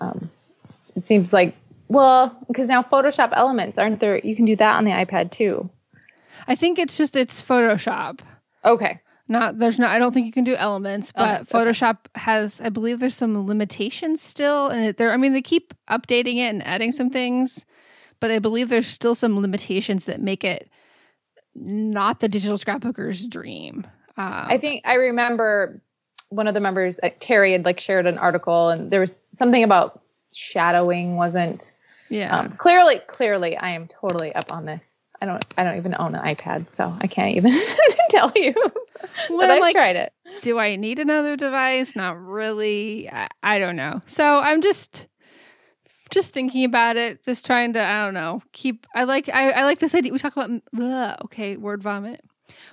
[0.00, 0.30] um,
[0.94, 1.54] it seems like
[1.88, 4.18] well, because now Photoshop elements aren't there?
[4.18, 5.68] You can do that on the iPad too.
[6.48, 8.20] I think it's just it's Photoshop.
[8.64, 9.00] Okay.
[9.28, 9.90] Not there's not.
[9.90, 12.20] I don't think you can do elements, but Photoshop okay.
[12.20, 12.60] has.
[12.60, 15.12] I believe there's some limitations still, and there.
[15.12, 17.64] I mean, they keep updating it and adding some things,
[18.22, 20.70] but I believe there's still some limitations that make it
[21.56, 23.84] not the digital scrapbooker's dream.
[24.16, 25.82] Um, I think I remember
[26.28, 29.64] one of the members, uh, Terry, had like shared an article, and there was something
[29.64, 31.72] about shadowing wasn't
[32.10, 32.38] yeah.
[32.38, 34.82] Um, clearly, clearly, I am totally up on this.
[35.20, 35.44] I don't.
[35.58, 37.52] I don't even own an iPad, so I can't even
[38.10, 38.54] tell you.
[39.28, 40.12] Well, but I've like, tried it.
[40.42, 41.96] Do I need another device?
[41.96, 43.10] Not really.
[43.10, 44.00] I, I don't know.
[44.06, 45.08] So I'm just
[46.12, 49.64] just thinking about it, just trying to, I don't know, keep, I like, I, I
[49.64, 50.12] like this idea.
[50.12, 52.20] We talk about, ugh, okay, word vomit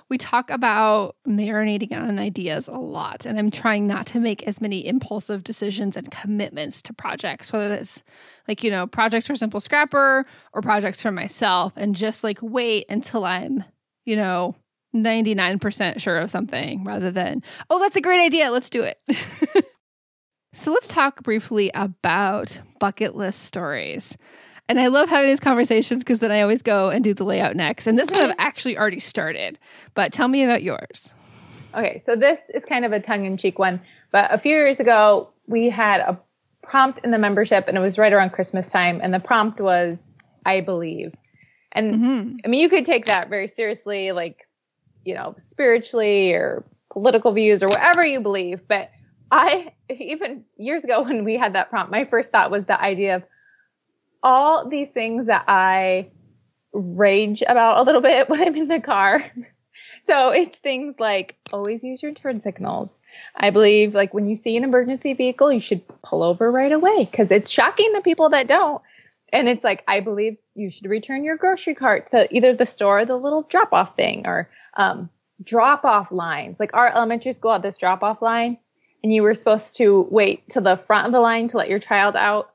[0.08, 4.60] we talk about marinating on ideas a lot, and I'm trying not to make as
[4.60, 8.02] many impulsive decisions and commitments to projects, whether it's
[8.48, 12.86] like, you know, projects for Simple Scrapper or projects for myself, and just like wait
[12.88, 13.64] until I'm,
[14.04, 14.56] you know,
[14.94, 18.50] 99% sure of something rather than, oh, that's a great idea.
[18.50, 18.98] Let's do it.
[20.52, 24.16] so let's talk briefly about bucket list stories.
[24.68, 27.56] And I love having these conversations because then I always go and do the layout
[27.56, 27.88] next.
[27.88, 29.58] And this one I've actually already started.
[29.94, 31.12] But tell me about yours.
[31.74, 33.80] Okay, so this is kind of a tongue in cheek one.
[34.12, 36.20] But a few years ago, we had a
[36.62, 39.00] prompt in the membership, and it was right around Christmas time.
[39.02, 40.12] And the prompt was,
[40.46, 41.14] I believe.
[41.72, 42.36] And mm-hmm.
[42.44, 44.46] I mean, you could take that very seriously, like,
[45.04, 48.66] you know, spiritually or political views or whatever you believe.
[48.68, 48.90] But
[49.30, 53.16] I, even years ago when we had that prompt, my first thought was the idea
[53.16, 53.22] of,
[54.22, 56.10] all these things that I
[56.72, 59.24] rage about a little bit when I'm in the car.
[60.06, 63.00] so it's things like always use your turn signals.
[63.34, 67.04] I believe like when you see an emergency vehicle, you should pull over right away
[67.10, 68.82] because it's shocking the people that don't.
[69.32, 73.00] And it's like, I believe you should return your grocery cart to either the store
[73.00, 75.08] or the little drop off thing or um,
[75.42, 76.58] drop off lines.
[76.58, 78.58] Like our elementary school had this drop off line,
[79.02, 81.78] and you were supposed to wait to the front of the line to let your
[81.78, 82.50] child out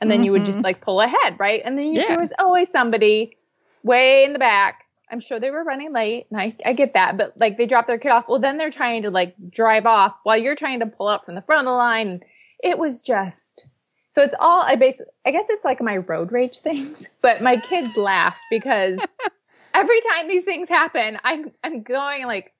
[0.00, 0.24] and then mm-hmm.
[0.24, 0.64] you would just mm-hmm.
[0.64, 1.60] like pull ahead, right?
[1.64, 2.08] And then you, yeah.
[2.08, 3.36] there was always somebody
[3.82, 4.84] way in the back.
[5.10, 7.88] I'm sure they were running late, and I, I get that, but like they dropped
[7.88, 8.28] their kid off.
[8.28, 11.34] Well, then they're trying to like drive off while you're trying to pull up from
[11.34, 12.20] the front of the line.
[12.62, 13.66] It was just
[14.10, 17.56] so it's all I basically I guess it's like my road rage things, but my
[17.56, 18.98] kids laugh because
[19.74, 22.52] every time these things happen, I'm I'm going like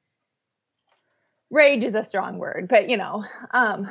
[1.50, 3.90] rage is a strong word, but you know, um,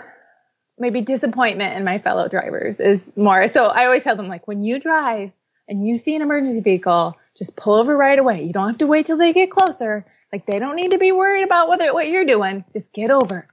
[0.78, 3.48] maybe disappointment in my fellow drivers is more.
[3.48, 5.32] So I always tell them like when you drive
[5.68, 8.44] and you see an emergency vehicle, just pull over right away.
[8.44, 10.06] You don't have to wait till they get closer.
[10.32, 12.64] Like they don't need to be worried about whether what you're doing.
[12.74, 13.48] Just get over.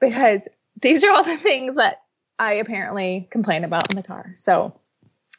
[0.00, 0.42] Because
[0.80, 2.02] these are all the things that
[2.38, 4.32] I apparently complain about in the car.
[4.34, 4.78] So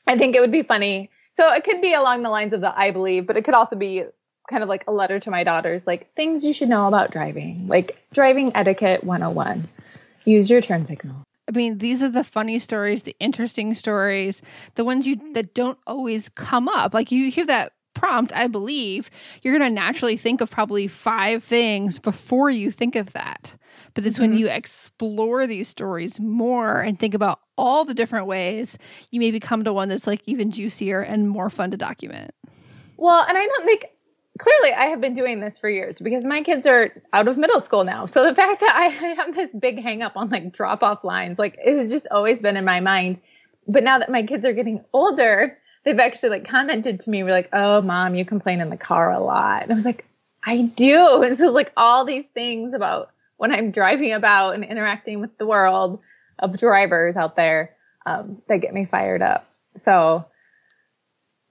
[0.07, 1.09] I think it would be funny.
[1.31, 3.75] So it could be along the lines of the I believe, but it could also
[3.75, 4.05] be
[4.49, 7.67] kind of like a letter to my daughters, like things you should know about driving,
[7.67, 9.67] like driving etiquette 101.
[10.25, 11.15] Use your turn signal.
[11.47, 14.41] I mean, these are the funny stories, the interesting stories,
[14.75, 16.93] the ones you that don't always come up.
[16.93, 19.09] Like you hear that prompt, I believe,
[19.41, 23.55] you're going to naturally think of probably five things before you think of that.
[23.93, 24.31] But it's mm-hmm.
[24.31, 28.77] when you explore these stories more and think about all the different ways,
[29.11, 32.31] you maybe come to one that's like even juicier and more fun to document.
[32.97, 33.85] Well, and I don't think
[34.37, 37.59] clearly I have been doing this for years because my kids are out of middle
[37.59, 38.05] school now.
[38.05, 41.39] So the fact that I have this big hang up on like drop off lines,
[41.39, 43.19] like it has just always been in my mind.
[43.67, 47.31] But now that my kids are getting older, they've actually like commented to me, we're
[47.31, 49.63] like, oh, mom, you complain in the car a lot.
[49.63, 50.05] And I was like,
[50.43, 51.21] I do.
[51.23, 55.37] And so it's like all these things about when I'm driving about and interacting with
[55.37, 55.99] the world
[56.39, 59.49] of drivers out there um, that get me fired up.
[59.77, 60.25] So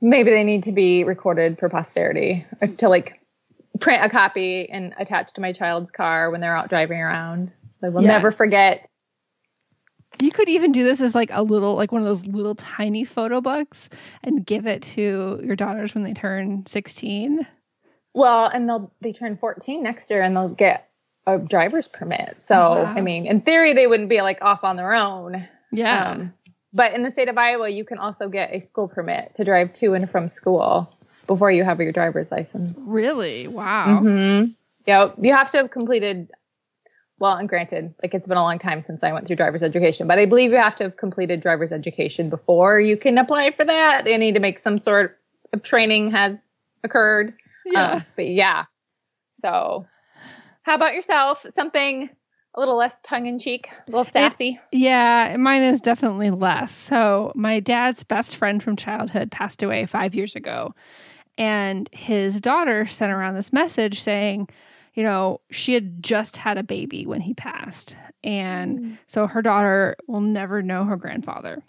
[0.04, 3.20] maybe they need to be recorded for posterity to like
[3.80, 7.50] print a copy and attach to my child's car when they're out driving around.
[7.70, 8.08] So they will yeah.
[8.08, 8.86] never forget.
[10.20, 13.04] You could even do this as like a little, like one of those little tiny
[13.04, 13.88] photo books
[14.22, 17.46] and give it to your daughters when they turn 16.
[18.12, 20.88] Well, and they'll they turn 14 next year and they'll get
[21.26, 22.36] a driver's permit.
[22.44, 22.94] So, oh, wow.
[22.94, 25.48] I mean, in theory, they wouldn't be like off on their own.
[25.72, 26.10] Yeah.
[26.10, 26.34] Um,
[26.74, 29.72] but in the state of Iowa, you can also get a school permit to drive
[29.74, 30.92] to and from school
[31.28, 32.76] before you have your driver's license.
[32.76, 33.46] Really?
[33.46, 34.00] Wow.
[34.02, 34.50] Mm-hmm.
[34.84, 36.30] Yeah, you have to have completed.
[37.20, 40.08] Well, and granted, like it's been a long time since I went through driver's education,
[40.08, 43.64] but I believe you have to have completed driver's education before you can apply for
[43.64, 44.04] that.
[44.04, 45.18] They need to make some sort
[45.52, 46.38] of training has
[46.82, 47.34] occurred.
[47.64, 47.82] Yeah.
[47.82, 48.64] Uh, but yeah.
[49.34, 49.86] So,
[50.62, 51.46] how about yourself?
[51.54, 52.10] Something
[52.54, 54.60] a little less tongue in cheek, a little sassy.
[54.72, 56.74] It, yeah, mine is definitely less.
[56.74, 60.74] So, my dad's best friend from childhood passed away five years ago.
[61.36, 64.48] And his daughter sent around this message saying,
[64.94, 67.96] you know, she had just had a baby when he passed.
[68.22, 68.98] And mm.
[69.08, 71.62] so her daughter will never know her grandfather.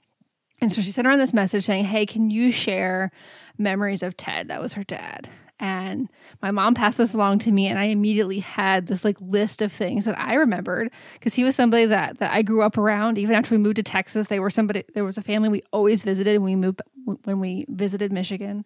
[0.62, 3.12] And so she sent around this message saying, Hey, can you share
[3.58, 4.48] memories of Ted?
[4.48, 5.28] That was her dad.
[5.60, 6.10] And
[6.42, 9.72] my mom passed this along to me, and I immediately had this like list of
[9.72, 13.18] things that I remembered because he was somebody that that I grew up around.
[13.18, 14.84] Even after we moved to Texas, they were somebody.
[14.94, 16.82] There was a family we always visited when we moved
[17.24, 18.66] when we visited Michigan,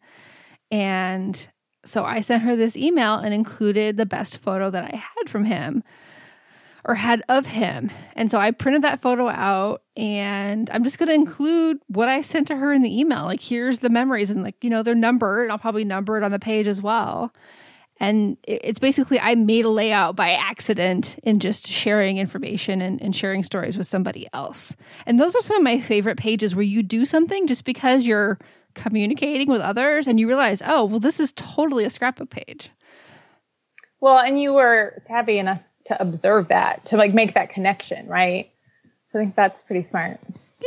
[0.71, 1.47] and
[1.85, 5.45] so I sent her this email and included the best photo that I had from
[5.45, 5.83] him
[6.85, 7.91] or had of him.
[8.15, 12.21] And so I printed that photo out and I'm just going to include what I
[12.21, 13.25] sent to her in the email.
[13.25, 15.43] Like, here's the memories and, like, you know, they're numbered.
[15.43, 17.33] And I'll probably number it on the page as well.
[18.01, 23.13] And it's basically, I made a layout by accident in just sharing information and, and
[23.13, 24.73] sharing stories with somebody else.
[25.05, 28.39] And those are some of my favorite pages where you do something just because you're
[28.73, 32.69] communicating with others and you realize, oh, well, this is totally a scrapbook page.
[33.99, 38.49] Well, and you were savvy enough to observe that, to like make that connection, right?
[39.11, 40.19] So I think that's pretty smart.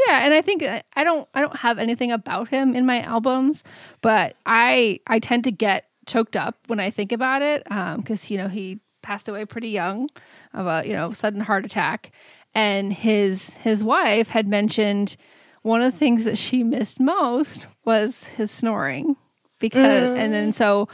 [0.07, 3.01] Yeah, and I think uh, I don't I don't have anything about him in my
[3.03, 3.63] albums,
[4.01, 8.29] but I I tend to get choked up when I think about it Um, because
[8.29, 10.09] um, you know he passed away pretty young
[10.53, 12.11] of a you know sudden heart attack,
[12.55, 15.17] and his his wife had mentioned
[15.63, 19.17] one of the things that she missed most was his snoring
[19.61, 20.19] because mm.
[20.19, 20.89] and then so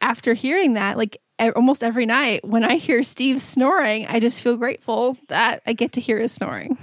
[0.00, 1.20] after hearing that like
[1.54, 5.92] almost every night when I hear Steve snoring, I just feel grateful that I get
[5.92, 6.76] to hear his snoring.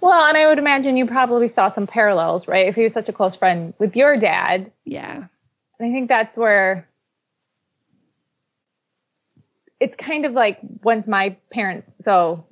[0.00, 2.66] Well, and I would imagine you probably saw some parallels, right?
[2.68, 4.72] If he was such a close friend with your dad.
[4.84, 5.16] Yeah.
[5.78, 6.88] And I think that's where
[9.78, 12.46] it's kind of like once my parents, so,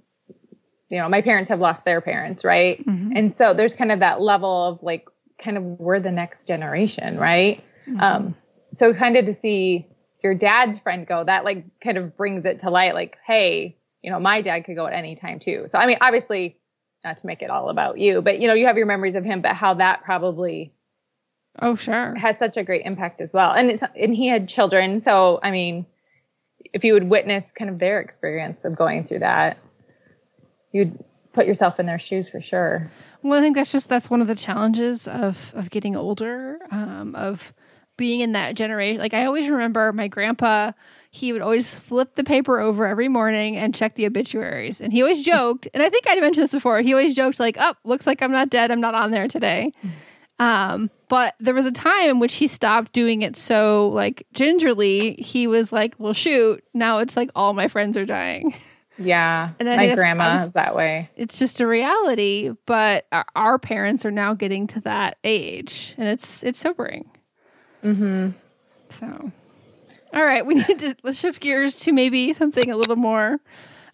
[0.90, 2.84] you know, my parents have lost their parents, right?
[2.84, 3.12] Mm-hmm.
[3.16, 5.06] And so there's kind of that level of like,
[5.38, 7.62] kind of we're the next generation, right?
[7.86, 8.00] Mm-hmm.
[8.00, 8.34] Um,
[8.72, 9.86] so kind of to see
[10.22, 12.94] your dad's friend go, that like kind of brings it to light.
[12.94, 15.66] Like, hey, you know, my dad could go at any time too.
[15.70, 16.58] So I mean, obviously,
[17.04, 19.24] not to make it all about you, but you know, you have your memories of
[19.24, 20.72] him, but how that probably
[21.60, 23.52] oh sure has such a great impact as well.
[23.52, 25.86] And it's and he had children, so I mean,
[26.72, 29.58] if you would witness kind of their experience of going through that,
[30.72, 31.02] you'd
[31.32, 32.90] put yourself in their shoes for sure.
[33.22, 37.14] Well, I think that's just that's one of the challenges of of getting older, um,
[37.14, 37.52] of
[37.98, 38.98] being in that generation.
[38.98, 40.72] Like I always remember my grandpa,
[41.10, 44.80] he would always flip the paper over every morning and check the obituaries.
[44.80, 47.56] And he always joked, and I think I mentioned this before, he always joked like,
[47.60, 48.70] "Oh, looks like I'm not dead.
[48.70, 49.72] I'm not on there today."
[50.38, 55.14] Um, but there was a time in which he stopped doing it so like gingerly.
[55.14, 58.54] He was like, "Well, shoot, now it's like all my friends are dying."
[59.00, 61.08] Yeah, and my grandma is that way.
[61.14, 63.06] It's just a reality, but
[63.36, 67.08] our parents are now getting to that age, and it's it's sobering.
[67.82, 68.30] Mm-hmm.
[68.90, 69.32] So,
[70.12, 73.40] all right, we need to let's shift gears to maybe something a little more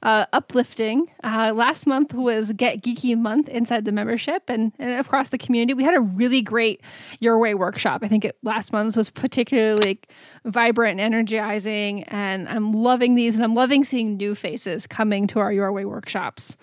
[0.05, 1.11] uh, uplifting.
[1.25, 5.73] Uh, last month was Get Geeky Month inside the membership and, and across the community.
[5.73, 6.83] We had a really great
[7.21, 8.03] Your Way workshop.
[8.05, 9.99] I think it, last month's was particularly
[10.45, 15.41] vibrant and energizing, and I'm loving these, and I'm loving seeing new faces coming to
[15.41, 16.57] our Your Way workshops.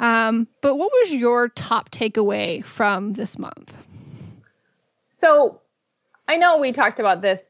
[0.00, 3.74] Um, but what was your top takeaway from this month?
[5.12, 5.60] So
[6.28, 7.40] I know we talked about this,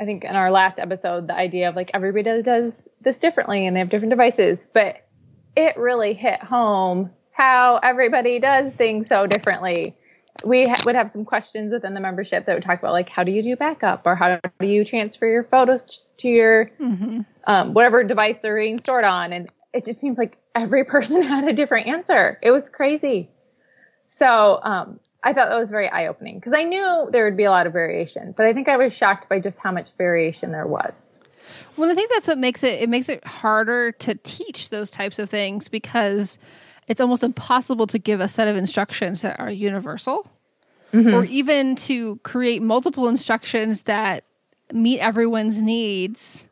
[0.00, 3.76] I think in our last episode, the idea of like everybody does this differently and
[3.76, 5.06] they have different devices, but
[5.54, 9.94] it really hit home how everybody does things so differently.
[10.42, 13.24] We ha- would have some questions within the membership that would talk about like how
[13.24, 17.20] do you do backup or how do you transfer your photos to your mm-hmm.
[17.46, 21.44] um, whatever device they're being stored on, and it just seems like every person had
[21.44, 22.38] a different answer.
[22.42, 23.30] It was crazy.
[24.08, 27.42] So um, I thought that was very eye opening because I knew there would be
[27.42, 30.52] a lot of variation, but I think I was shocked by just how much variation
[30.52, 30.92] there was.
[31.76, 35.18] Well, I think that's what makes it it makes it harder to teach those types
[35.18, 36.38] of things because
[36.86, 40.30] it's almost impossible to give a set of instructions that are universal
[40.92, 41.12] mm-hmm.
[41.12, 44.22] or even to create multiple instructions that
[44.72, 46.46] meet everyone's needs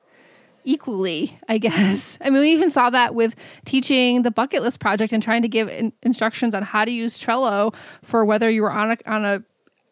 [0.65, 2.19] equally, I guess.
[2.21, 5.49] I mean, we even saw that with teaching the bucket list project and trying to
[5.49, 9.25] give in- instructions on how to use Trello for whether you were on a on
[9.25, 9.43] a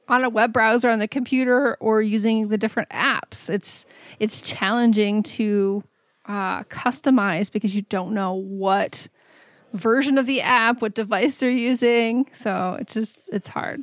[0.09, 3.49] on a web browser on the computer or using the different apps.
[3.49, 3.87] It's
[4.19, 5.85] it's challenging to
[6.27, 9.09] uh, customize because you don't know what
[9.73, 12.29] version of the app, what device they're using.
[12.33, 13.83] So it's just it's hard.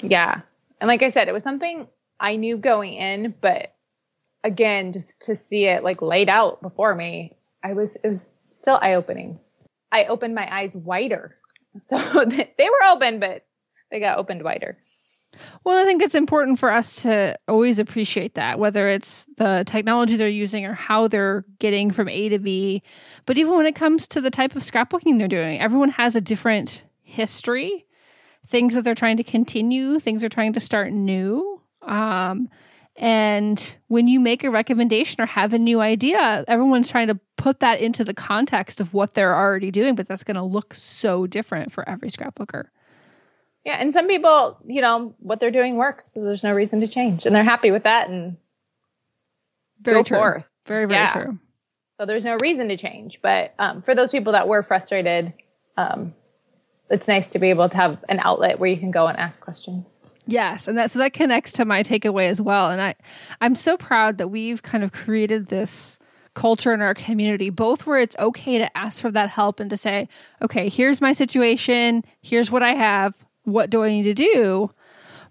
[0.00, 0.40] Yeah.
[0.80, 1.86] And like I said, it was something
[2.18, 3.74] I knew going in, but
[4.44, 8.78] again, just to see it like laid out before me, I was it was still
[8.80, 9.38] eye opening.
[9.90, 11.36] I opened my eyes wider.
[11.88, 13.46] So they were open, but
[13.90, 14.76] they got opened wider.
[15.64, 20.16] Well, I think it's important for us to always appreciate that, whether it's the technology
[20.16, 22.82] they're using or how they're getting from A to B.
[23.24, 26.20] But even when it comes to the type of scrapbooking they're doing, everyone has a
[26.20, 27.86] different history,
[28.48, 31.60] things that they're trying to continue, things they're trying to start new.
[31.80, 32.48] Um,
[32.96, 37.60] and when you make a recommendation or have a new idea, everyone's trying to put
[37.60, 41.26] that into the context of what they're already doing, but that's going to look so
[41.26, 42.66] different for every scrapbooker.
[43.64, 46.88] Yeah, and some people, you know, what they're doing works, so there's no reason to
[46.88, 48.36] change, and they're happy with that, and
[49.80, 50.18] very go true.
[50.18, 50.44] forth.
[50.66, 51.12] Very very yeah.
[51.12, 51.38] true.
[51.98, 55.32] So there's no reason to change, but um, for those people that were frustrated,
[55.76, 56.12] um,
[56.90, 59.40] it's nice to be able to have an outlet where you can go and ask
[59.40, 59.86] questions.
[60.26, 62.70] Yes, and that so that connects to my takeaway as well.
[62.70, 62.94] And I
[63.40, 65.98] I'm so proud that we've kind of created this
[66.34, 69.76] culture in our community, both where it's okay to ask for that help and to
[69.76, 70.08] say,
[70.40, 73.14] okay, here's my situation, here's what I have,
[73.44, 74.70] what do I need to do?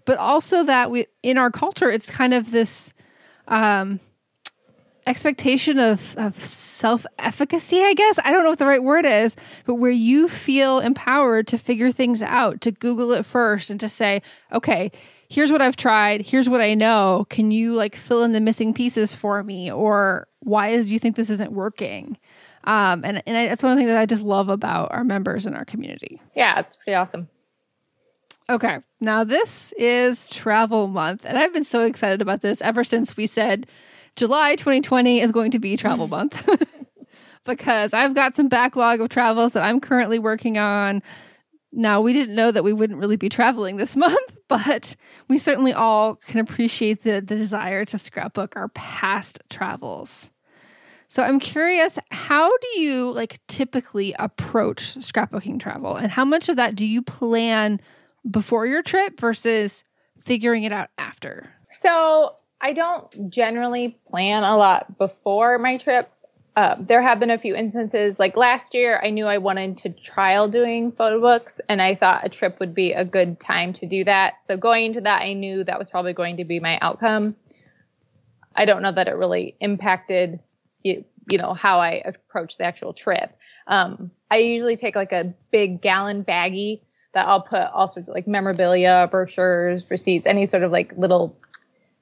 [0.04, 2.92] But also that we in our culture, it's kind of this
[3.48, 3.98] um
[5.06, 8.18] expectation of, of self efficacy, I guess.
[8.24, 9.36] I don't know what the right word is,
[9.66, 13.88] but where you feel empowered to figure things out, to Google it first and to
[13.88, 14.22] say,
[14.52, 14.90] okay,
[15.28, 17.26] here's what I've tried, here's what I know.
[17.30, 19.70] Can you like fill in the missing pieces for me?
[19.70, 22.18] Or why is do you think this isn't working?
[22.64, 25.04] Um, and and I, that's one of the things that I just love about our
[25.04, 26.20] members in our community.
[26.36, 27.28] Yeah, it's pretty awesome.
[28.48, 33.16] Okay, now this is travel month, and I've been so excited about this ever since
[33.16, 33.66] we said
[34.16, 36.48] July 2020 is going to be travel month
[37.44, 41.02] because I've got some backlog of travels that I'm currently working on.
[41.72, 44.94] Now, we didn't know that we wouldn't really be traveling this month, but
[45.28, 50.30] we certainly all can appreciate the, the desire to scrapbook our past travels.
[51.08, 56.56] So I'm curious, how do you like typically approach scrapbooking travel and how much of
[56.56, 57.82] that do you plan
[58.30, 59.84] before your trip versus
[60.24, 61.52] figuring it out after?
[61.72, 66.08] So I don't generally plan a lot before my trip.
[66.54, 69.88] Uh, there have been a few instances, like last year, I knew I wanted to
[69.88, 73.86] trial doing photo books, and I thought a trip would be a good time to
[73.86, 74.34] do that.
[74.44, 77.36] So going into that, I knew that was probably going to be my outcome.
[78.54, 80.40] I don't know that it really impacted
[80.82, 83.34] you, you know, how I approach the actual trip.
[83.66, 86.82] Um, I usually take like a big gallon baggie
[87.14, 91.38] that I'll put all sorts of like memorabilia, brochures, receipts, any sort of like little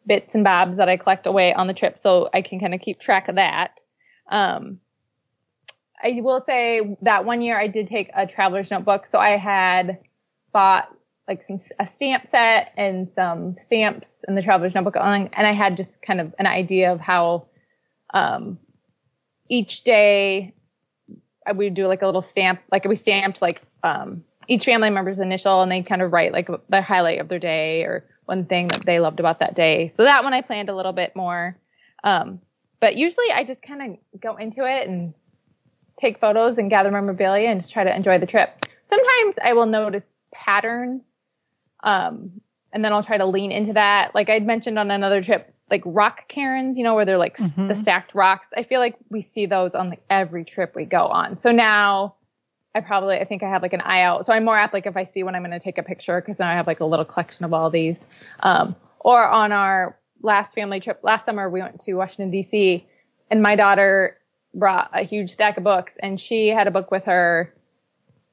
[0.06, 2.80] bits and bobs that I collect away on the trip so I can kind of
[2.80, 3.80] keep track of that.
[4.28, 4.80] Um,
[6.02, 9.06] I will say that one year I did take a traveler's notebook.
[9.06, 9.98] So I had
[10.52, 10.88] bought
[11.28, 15.76] like some a stamp set and some stamps in the traveler's notebook and I had
[15.76, 17.46] just kind of an idea of how
[18.12, 18.58] um,
[19.48, 20.54] each day
[21.46, 25.20] I would do like a little stamp like we stamped like um, each family member's
[25.20, 28.68] initial and they kind of write like the highlight of their day or one thing
[28.68, 29.88] that they loved about that day.
[29.88, 31.58] So that one I planned a little bit more.
[32.04, 32.40] Um,
[32.78, 35.12] but usually I just kind of go into it and
[35.98, 38.66] take photos and gather memorabilia and just try to enjoy the trip.
[38.88, 41.06] Sometimes I will notice patterns.
[41.82, 42.40] Um,
[42.72, 44.14] and then I'll try to lean into that.
[44.14, 47.66] Like I'd mentioned on another trip, like rock cairns, you know, where they're like mm-hmm.
[47.66, 48.48] the stacked rocks.
[48.56, 51.36] I feel like we see those on like every trip we go on.
[51.36, 52.14] So now
[52.74, 54.26] I probably I think I have like an eye out.
[54.26, 56.20] So I'm more apt like if I see when I'm going to take a picture
[56.20, 58.06] because then I have like a little collection of all these.
[58.40, 62.86] Um, or on our last family trip last summer, we went to Washington D.C.
[63.30, 64.16] and my daughter
[64.54, 67.52] brought a huge stack of books and she had a book with her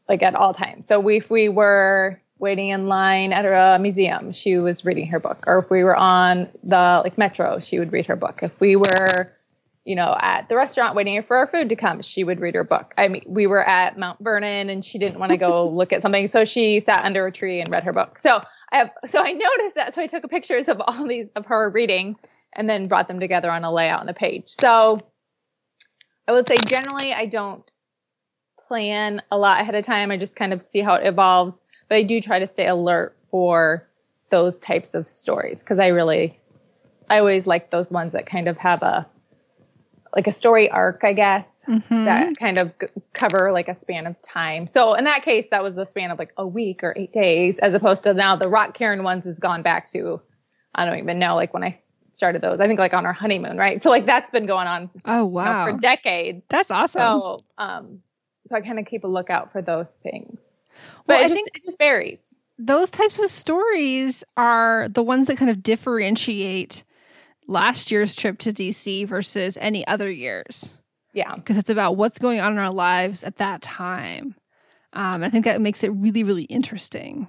[0.10, 0.88] like at all times.
[0.88, 5.20] So we, if we were waiting in line at a museum, she was reading her
[5.20, 5.44] book.
[5.48, 8.40] Or if we were on the like metro, she would read her book.
[8.44, 9.32] If we were
[9.88, 12.66] you know, at the restaurant waiting for our food to come, she would read her
[12.66, 12.94] book.
[12.98, 16.02] I mean, we were at Mount Vernon and she didn't want to go look at
[16.02, 18.20] something, so she sat under a tree and read her book.
[18.20, 21.46] So I have, so I noticed that, so I took pictures of all these of
[21.46, 22.18] her reading
[22.52, 24.50] and then brought them together on a layout on a page.
[24.50, 25.00] So
[26.28, 27.64] I would say generally I don't
[28.68, 30.12] plan a lot ahead of time.
[30.12, 33.16] I just kind of see how it evolves, but I do try to stay alert
[33.32, 33.88] for
[34.32, 36.38] those types of stories because I really
[37.10, 39.08] I always like those ones that kind of have a
[40.18, 42.06] like a story arc, I guess, mm-hmm.
[42.06, 44.68] that kind of g- cover like a span of time.
[44.68, 47.60] So in that case, that was the span of like a week or eight days,
[47.60, 50.20] as opposed to now the Rock cairn ones has gone back to,
[50.74, 51.76] I don't even know, like when I
[52.14, 53.82] started those, I think like on our honeymoon, right?
[53.82, 54.90] So like that's been going on.
[55.06, 56.44] Oh wow, you know, for decades.
[56.50, 57.00] That's awesome.
[57.00, 58.00] So um,
[58.48, 60.40] so I kind of keep a lookout for those things.
[61.06, 62.36] But well, I just, think it just varies.
[62.58, 66.84] Those types of stories are the ones that kind of differentiate
[67.48, 70.74] last year's trip to DC versus any other years.
[71.14, 71.36] Yeah.
[71.36, 74.36] Because it's about what's going on in our lives at that time.
[74.94, 77.28] Um, I think that makes it really, really interesting.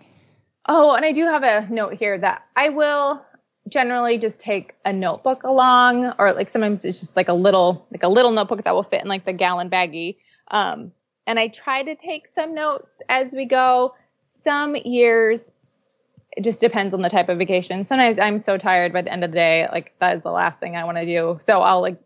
[0.68, 3.24] Oh, and I do have a note here that I will
[3.68, 8.02] generally just take a notebook along, or like sometimes it's just like a little, like
[8.02, 10.16] a little notebook that will fit in like the gallon baggie.
[10.50, 10.92] Um,
[11.26, 13.94] and I try to take some notes as we go.
[14.32, 15.44] Some years
[16.38, 17.84] it just depends on the type of vacation.
[17.84, 20.60] Sometimes I'm so tired by the end of the day, like that is the last
[20.60, 21.36] thing I want to do.
[21.40, 22.00] So I'll like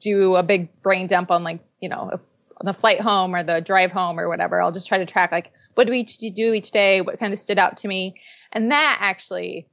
[0.00, 3.60] do a big brain dump on like, you know, on the flight home or the
[3.60, 4.60] drive home or whatever.
[4.60, 7.38] I'll just try to track like what do we do each day, what kind of
[7.38, 8.16] stood out to me.
[8.50, 9.68] And that actually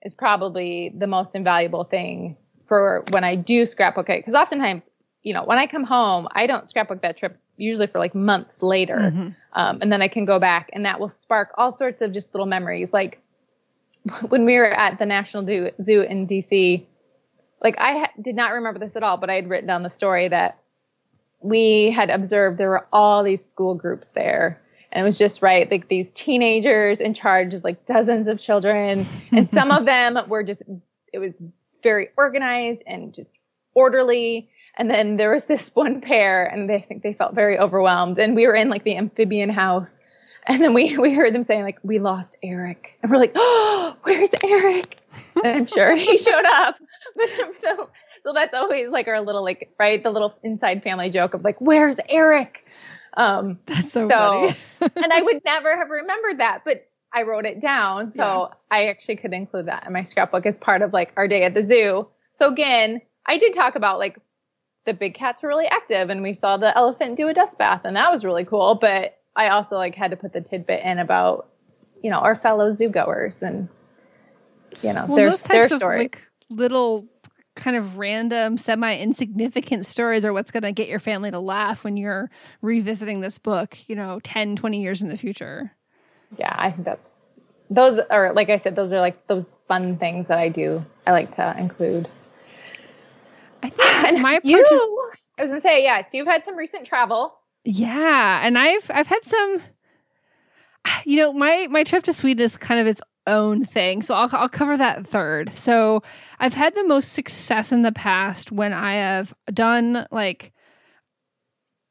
[0.00, 4.20] is probably the most invaluable thing for when I do scrapbook it.
[4.20, 4.88] Because oftentimes,
[5.22, 8.62] you know, when I come home, I don't scrapbook that trip usually for like months
[8.62, 8.96] later.
[8.96, 9.28] Mm-hmm.
[9.52, 12.32] Um, and then I can go back and that will spark all sorts of just
[12.32, 12.92] little memories.
[12.92, 13.20] Like
[14.28, 16.86] when we were at the National Zoo in DC,
[17.60, 19.90] like I ha- did not remember this at all, but I had written down the
[19.90, 20.58] story that
[21.40, 24.60] we had observed there were all these school groups there.
[24.90, 29.06] And it was just right, like these teenagers in charge of like dozens of children.
[29.32, 30.62] And some of them were just,
[31.12, 31.40] it was
[31.82, 33.32] very organized and just
[33.74, 34.48] orderly.
[34.78, 38.18] And then there was this one pair, and they think they felt very overwhelmed.
[38.18, 39.98] And we were in like the amphibian house,
[40.46, 43.96] and then we we heard them saying like, "We lost Eric," and we're like, "Oh,
[44.02, 44.98] where's Eric?"
[45.34, 46.76] And I'm sure he showed up.
[47.16, 47.28] But
[47.60, 47.90] so,
[48.22, 51.60] so that's always like our little like right the little inside family joke of like,
[51.60, 52.64] "Where's Eric?"
[53.16, 54.92] Um, that's so, so funny.
[54.94, 58.54] and I would never have remembered that, but I wrote it down, so yeah.
[58.70, 61.54] I actually could include that in my scrapbook as part of like our day at
[61.54, 62.06] the zoo.
[62.34, 64.18] So again, I did talk about like
[64.88, 67.82] the big cats were really active and we saw the elephant do a dust bath
[67.84, 68.78] and that was really cool.
[68.80, 71.46] But I also like had to put the tidbit in about,
[72.02, 73.68] you know, our fellow zoo goers and
[74.82, 75.98] you know, well, their, those types their stories.
[75.98, 77.06] Of, like, little
[77.54, 81.84] kind of random, semi insignificant stories are what's going to get your family to laugh
[81.84, 82.30] when you're
[82.62, 85.72] revisiting this book, you know, 10, 20 years in the future.
[86.38, 87.10] Yeah, I think that's
[87.68, 90.82] those are like I said, those are like those fun things that I do.
[91.06, 92.08] I like to include.
[93.62, 94.80] I think my you, is,
[95.38, 97.34] I was gonna say, yes, yeah, so you've had some recent travel.
[97.64, 99.62] Yeah, and I've I've had some.
[101.04, 104.30] You know, my my trip to Sweden is kind of its own thing, so I'll
[104.32, 105.54] I'll cover that third.
[105.54, 106.02] So
[106.38, 110.52] I've had the most success in the past when I have done like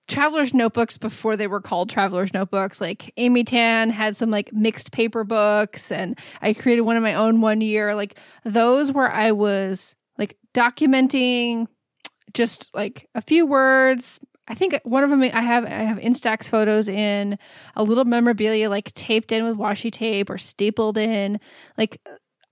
[0.08, 4.94] traveler's notebooks before they were called traveler's notebooks like amy tan had some like mixed
[4.94, 9.34] paper books and i created one of my own one year like those where i
[9.34, 11.68] was like documenting
[12.34, 14.20] just like a few words.
[14.48, 17.38] I think one of them I have I have Instax photos in
[17.76, 21.40] a little memorabilia like taped in with washi tape or stapled in.
[21.78, 22.02] Like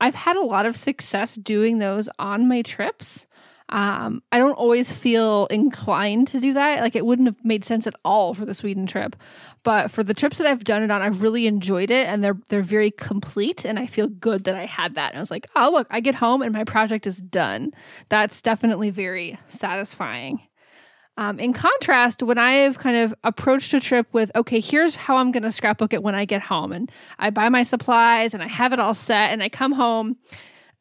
[0.02, 3.28] I've had a lot of success doing those on my trips.
[3.70, 6.82] Um, I don't always feel inclined to do that.
[6.82, 9.16] Like it wouldn't have made sense at all for the Sweden trip,
[9.64, 12.38] but for the trips that I've done it on, I've really enjoyed it, and they're
[12.50, 15.12] they're very complete, and I feel good that I had that.
[15.12, 17.72] And I was like, oh look, I get home and my project is done.
[18.10, 20.42] That's definitely very satisfying.
[21.18, 25.32] Um, in contrast, when I've kind of approached a trip with, okay, here's how I'm
[25.32, 28.48] going to scrapbook it when I get home, and I buy my supplies and I
[28.48, 30.18] have it all set, and I come home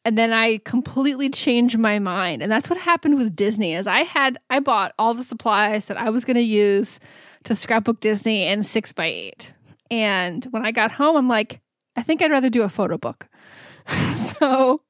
[0.05, 2.43] and then I completely changed my mind.
[2.43, 5.97] And that's what happened with Disney is I had I bought all the supplies that
[5.97, 6.99] I was going to use
[7.45, 9.53] to scrapbook Disney in 6 by 8
[9.91, 11.59] And when I got home I'm like
[11.97, 13.27] I think I'd rather do a photo book.
[14.13, 14.81] so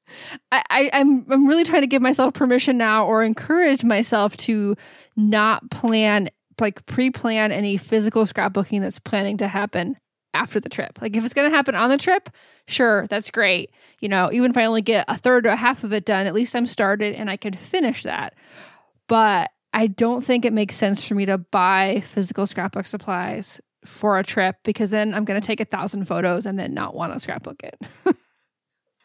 [0.52, 4.76] I, I, I'm I'm really trying to give myself permission now or encourage myself to
[5.16, 6.28] not plan
[6.60, 9.96] like pre-plan any physical scrapbooking that's planning to happen
[10.36, 10.98] after the trip.
[11.00, 12.30] Like if it's going to happen on the trip,
[12.68, 13.72] sure, that's great.
[14.00, 16.26] You know, even if I only get a third or a half of it done,
[16.26, 18.34] at least I'm started and I can finish that.
[19.08, 24.18] But I don't think it makes sense for me to buy physical scrapbook supplies for
[24.18, 27.12] a trip because then I'm going to take a thousand photos and then not want
[27.12, 27.80] to scrapbook it.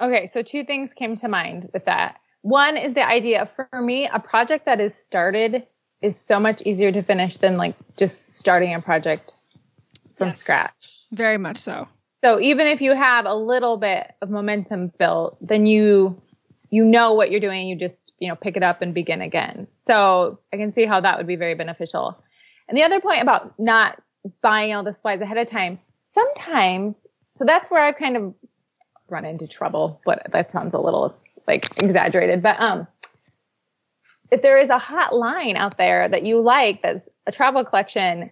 [0.01, 2.19] okay, so two things came to mind with that.
[2.41, 5.67] One is the idea for me, a project that is started
[6.01, 9.35] is so much easier to finish than like just starting a project
[10.17, 10.39] from yes.
[10.39, 11.00] scratch.
[11.11, 11.87] Very much so.
[12.23, 16.21] So even if you have a little bit of momentum built, then you
[16.69, 19.67] you know what you're doing, you just, you know, pick it up and begin again.
[19.77, 22.23] So I can see how that would be very beneficial.
[22.69, 24.01] And the other point about not
[24.41, 26.95] buying all the supplies ahead of time, sometimes,
[27.33, 28.33] so that's where I've kind of
[29.09, 31.13] run into trouble, but that sounds a little
[31.45, 32.87] like exaggerated, but um
[34.31, 38.31] if there is a hot line out there that you like that's a travel collection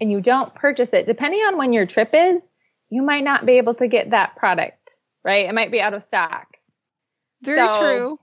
[0.00, 2.42] and you don't purchase it, depending on when your trip is,
[2.90, 5.46] you might not be able to get that product, right?
[5.46, 6.46] It might be out of stock.
[7.42, 8.18] Very so, true.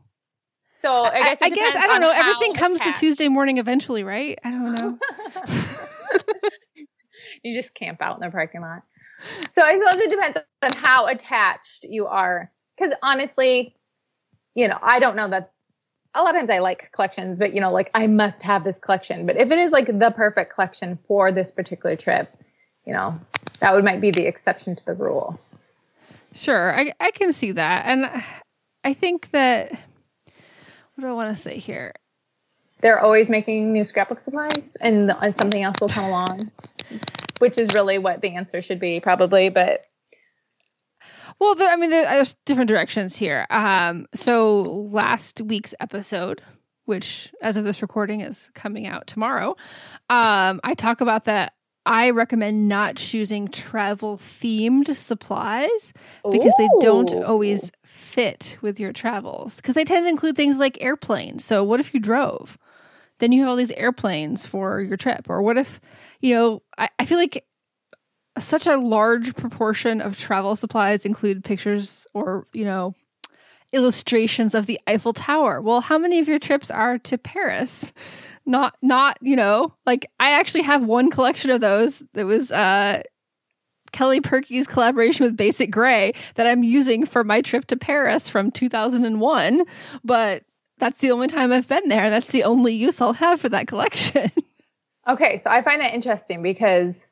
[0.81, 2.09] So I guess I, I guess I don't know.
[2.09, 4.39] Everything comes to Tuesday morning eventually, right?
[4.43, 4.97] I don't know.
[7.43, 8.81] you just camp out in the parking lot.
[9.51, 12.51] So I suppose it depends on how attached you are.
[12.77, 13.75] Because honestly,
[14.55, 15.51] you know, I don't know that
[16.13, 18.79] a lot of times I like collections, but you know, like I must have this
[18.79, 19.25] collection.
[19.25, 22.33] But if it is like the perfect collection for this particular trip,
[22.85, 23.19] you know,
[23.59, 25.39] that would might be the exception to the rule.
[26.33, 28.09] Sure, I I can see that, and
[28.83, 31.93] I think that what do I want to say here?
[32.81, 36.51] They're always making new scrapbook supplies, and, and something else will come along,
[37.39, 39.49] which is really what the answer should be, probably.
[39.49, 39.85] But
[41.41, 43.47] well, I mean, there's different directions here.
[43.49, 46.43] Um, so last week's episode,
[46.85, 49.55] which as of this recording is coming out tomorrow,
[50.07, 51.53] um, I talk about that.
[51.83, 55.93] I recommend not choosing travel themed supplies
[56.29, 56.57] because Ooh.
[56.59, 61.43] they don't always fit with your travels because they tend to include things like airplanes.
[61.43, 62.59] So, what if you drove?
[63.17, 65.27] Then you have all these airplanes for your trip.
[65.27, 65.81] Or what if,
[66.19, 67.45] you know, I, I feel like
[68.39, 72.95] such a large proportion of travel supplies include pictures or, you know,
[73.73, 75.61] illustrations of the Eiffel Tower.
[75.61, 77.93] Well, how many of your trips are to Paris?
[78.45, 83.03] Not not, you know, like I actually have one collection of those that was uh
[83.91, 89.63] Kelly Purkey's collaboration with BasicGrey that I'm using for my trip to Paris from 2001,
[90.03, 90.43] but
[90.77, 93.49] that's the only time I've been there and that's the only use I'll have for
[93.49, 94.31] that collection.
[95.09, 97.05] okay, so I find that interesting because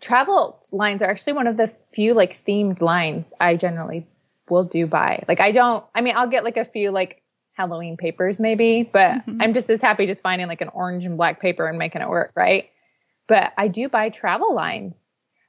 [0.00, 4.06] travel lines are actually one of the few like themed lines I generally
[4.48, 5.24] will do buy.
[5.28, 7.22] Like I don't I mean I'll get like a few like
[7.54, 9.40] Halloween papers maybe, but mm-hmm.
[9.40, 12.08] I'm just as happy just finding like an orange and black paper and making it
[12.08, 12.68] work, right?
[13.26, 15.02] But I do buy travel lines.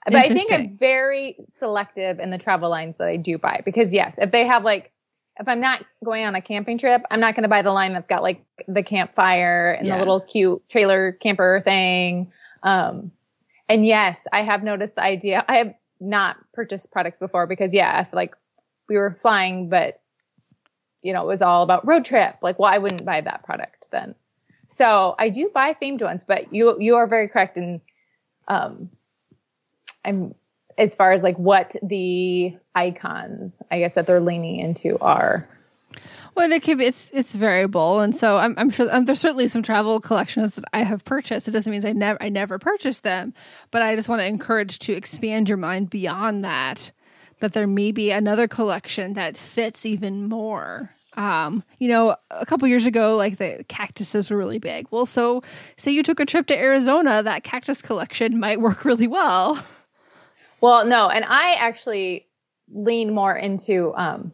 [0.06, 3.93] But I think I'm very selective in the travel lines that I do buy because
[3.93, 4.93] yes, if they have like
[5.39, 7.93] if I'm not going on a camping trip, I'm not going to buy the line
[7.93, 9.95] that's got like the campfire and yeah.
[9.95, 12.32] the little cute trailer camper thing.
[12.64, 13.12] Um,
[13.70, 15.43] and yes, I have noticed the idea.
[15.47, 18.36] I have not purchased products before because yeah, like
[18.88, 19.99] we were flying, but
[21.01, 22.38] you know, it was all about road trip.
[22.41, 24.15] Like, well, I wouldn't buy that product then.
[24.70, 27.82] So I do buy themed ones, but you you are very correct in
[28.47, 28.89] um
[30.03, 30.36] I'm
[30.78, 35.49] as far as like what the icons I guess that they're leaning into are.
[36.36, 39.48] Well, it can be, it's it's variable, and so I'm, I'm sure um, there's certainly
[39.48, 41.48] some travel collections that I have purchased.
[41.48, 43.34] It doesn't mean I never I never purchased them,
[43.72, 46.91] but I just want to encourage to expand your mind beyond that.
[47.39, 50.91] That there may be another collection that fits even more.
[51.14, 54.88] Um, you know, a couple years ago, like the cactuses were really big.
[54.91, 55.41] Well, so
[55.76, 59.64] say you took a trip to Arizona, that cactus collection might work really well.
[60.62, 62.28] Well, no, and I actually
[62.72, 64.32] lean more into um,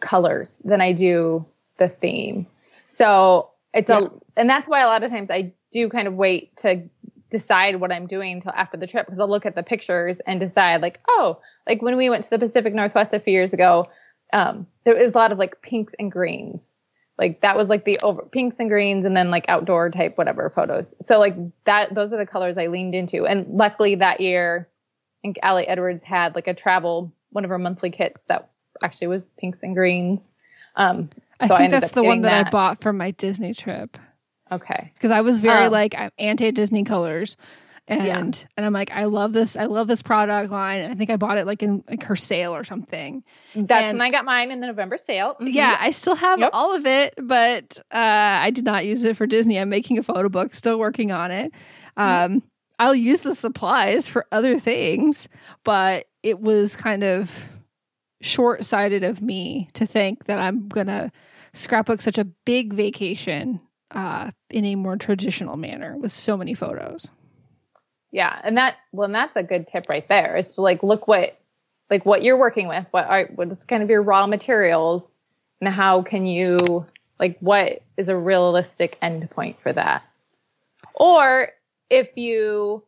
[0.00, 1.46] colors than I do
[1.78, 2.46] the theme.
[2.88, 4.00] So it's yeah.
[4.00, 6.88] a, and that's why a lot of times I do kind of wait to
[7.30, 10.40] decide what I'm doing until after the trip because I'll look at the pictures and
[10.40, 13.88] decide like, oh, like when we went to the Pacific Northwest a few years ago,
[14.32, 16.74] um, there was a lot of like pinks and greens.
[17.18, 20.50] Like that was like the over pinks and greens and then like outdoor type whatever
[20.54, 20.94] photos.
[21.02, 21.34] So like
[21.64, 23.26] that those are the colors I leaned into.
[23.26, 27.58] And luckily that year, I think Ali Edwards had like a travel one of her
[27.58, 28.50] monthly kits that
[28.82, 30.32] actually was pinks and greens.
[30.76, 31.10] Um,
[31.46, 33.98] so I think I that's the one that, that, I bought for my Disney trip.
[34.50, 37.36] Okay, because I was very um, like I'm anti Disney colors,
[37.86, 38.46] and yeah.
[38.56, 41.16] and I'm like I love this I love this product line, and I think I
[41.16, 43.22] bought it like in like her sale or something.
[43.54, 45.34] That's and, when I got mine in the November sale.
[45.34, 45.48] Mm-hmm.
[45.48, 46.50] Yeah, I still have yep.
[46.52, 47.96] all of it, but uh,
[48.42, 49.58] I did not use it for Disney.
[49.58, 51.52] I'm making a photo book, still working on it.
[51.96, 52.02] Mm-hmm.
[52.02, 52.46] Um, mm-hmm.
[52.78, 55.28] I'll use the supplies for other things,
[55.64, 57.48] but it was kind of
[58.20, 61.10] short sighted of me to think that I'm going to
[61.52, 63.60] scrapbook such a big vacation
[63.90, 67.10] uh, in a more traditional manner with so many photos.
[68.10, 70.36] Yeah, and that well, and that's a good tip right there.
[70.36, 71.38] Is to like look what
[71.90, 75.14] like what you're working with, what are what's kind of your raw materials,
[75.60, 76.86] and how can you
[77.20, 80.02] like what is a realistic endpoint for that?
[80.94, 81.48] Or
[81.90, 82.82] if you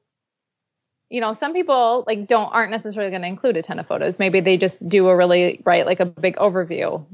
[1.11, 4.19] you know, some people like don't aren't necessarily going to include a ton of photos.
[4.19, 7.05] Maybe they just do a really write like a big overview.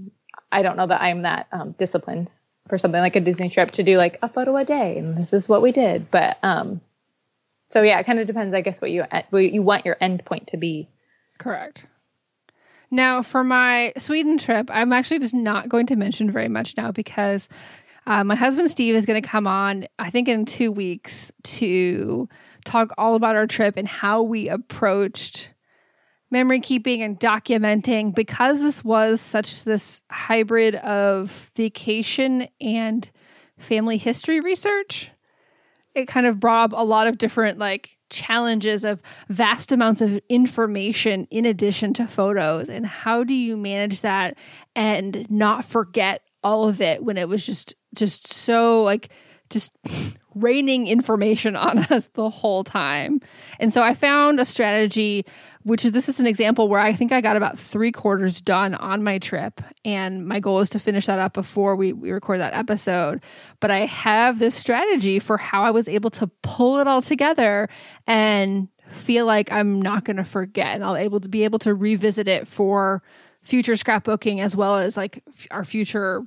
[0.52, 2.30] I don't know that I'm that um, disciplined
[2.68, 5.32] for something like a Disney trip to do like a photo a day and this
[5.32, 6.10] is what we did.
[6.10, 6.82] But um,
[7.68, 10.24] so yeah, it kind of depends, I guess, what you what you want your end
[10.24, 10.88] point to be.
[11.38, 11.86] Correct.
[12.90, 16.92] Now, for my Sweden trip, I'm actually just not going to mention very much now
[16.92, 17.48] because
[18.06, 22.28] uh, my husband Steve is going to come on, I think, in two weeks to
[22.66, 25.50] talk all about our trip and how we approached
[26.30, 28.14] memory keeping and documenting.
[28.14, 33.10] Because this was such this hybrid of vacation and
[33.58, 35.10] family history research
[35.96, 40.20] it kind of brought up a lot of different like challenges of vast amounts of
[40.28, 42.68] information in addition to photos.
[42.68, 44.36] And how do you manage that
[44.76, 49.08] and not forget all of it when it was just just so like
[49.48, 49.72] just
[50.36, 53.20] raining information on us the whole time.
[53.58, 55.26] And so I found a strategy
[55.66, 58.76] which is this is an example where I think I got about three quarters done
[58.76, 59.60] on my trip.
[59.84, 63.20] And my goal is to finish that up before we, we record that episode.
[63.58, 67.68] But I have this strategy for how I was able to pull it all together
[68.06, 70.68] and feel like I'm not going to forget.
[70.68, 73.02] And I'll able to be able to revisit it for
[73.42, 76.22] future scrapbooking as well as like f- our future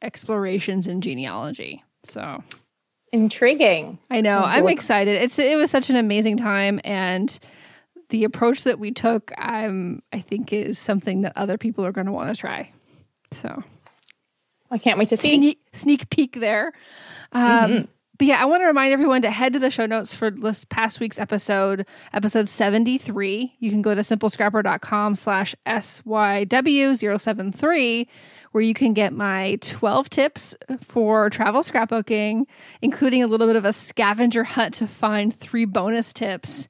[0.00, 1.82] explorations in genealogy.
[2.04, 2.44] So
[3.12, 3.98] intriguing.
[4.10, 4.42] I know.
[4.42, 5.22] I'm excited.
[5.22, 7.38] It's it was such an amazing time and
[8.10, 12.06] the approach that we took, I'm I think is something that other people are going
[12.06, 12.72] to want to try.
[13.32, 13.62] So
[14.70, 15.36] I can't wait to see.
[15.36, 16.72] Sneak, sneak peek there.
[17.32, 17.84] Um, mm-hmm.
[18.18, 20.64] But yeah, I want to remind everyone to head to the show notes for this
[20.64, 21.84] past week's episode,
[22.14, 23.56] episode 73.
[23.58, 28.06] You can go to simplescrapper.com slash SYW073,
[28.52, 32.44] where you can get my 12 tips for travel scrapbooking,
[32.82, 36.68] including a little bit of a scavenger hunt to find three bonus tips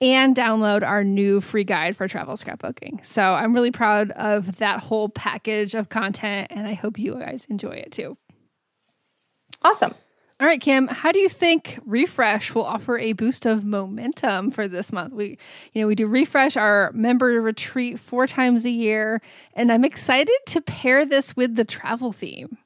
[0.00, 3.04] and download our new free guide for travel scrapbooking.
[3.04, 7.46] So I'm really proud of that whole package of content, and I hope you guys
[7.48, 8.16] enjoy it too.
[9.62, 9.94] Awesome.
[10.40, 14.66] All right, Kim, how do you think Refresh will offer a boost of momentum for
[14.66, 15.12] this month?
[15.14, 15.38] We,
[15.72, 19.22] you know, we do Refresh our member retreat four times a year,
[19.54, 22.58] and I'm excited to pair this with the travel theme.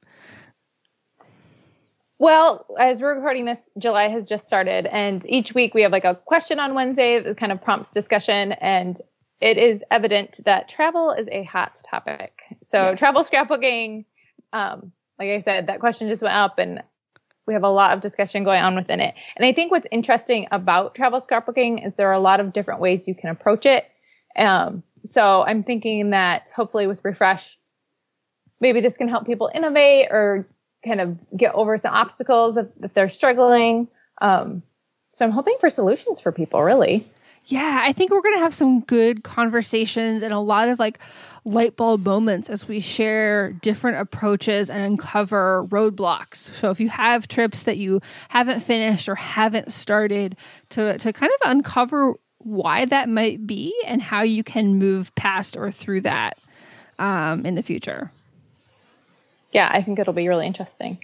[2.19, 6.05] Well, as we're recording this, July has just started, and each week we have like
[6.05, 8.53] a question on Wednesday that kind of prompts discussion.
[8.53, 8.99] And
[9.43, 12.41] it is evident that travel is a hot topic.
[12.63, 12.99] So, yes.
[12.99, 14.07] travel scrapbooking,
[14.55, 16.83] um, like I said, that question just went up, and
[17.49, 19.17] we have a lot of discussion going on within it.
[19.35, 22.81] And I think what's interesting about travel scrapbooking is there are a lot of different
[22.81, 23.85] ways you can approach it.
[24.37, 27.59] Um, so, I'm thinking that hopefully with Refresh,
[28.61, 30.47] maybe this can help people innovate or
[30.85, 33.89] kind of get over some obstacles if they're struggling.
[34.21, 34.63] Um,
[35.13, 37.09] so I'm hoping for solutions for people, really.
[37.49, 40.99] Yeah, I think we're going to have some good conversations and a lot of like
[41.45, 46.55] light bulb moments as we share different approaches and uncover roadblocks.
[46.55, 50.37] So if you have trips that you haven't finished or haven't started
[50.71, 55.57] to to kind of uncover why that might be and how you can move past
[55.57, 56.39] or through that
[56.99, 58.13] um, in the future
[59.53, 60.99] yeah, I think it'll be really interesting.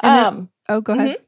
[0.00, 1.08] Um, oh, go ahead.
[1.08, 1.22] Mm-hmm.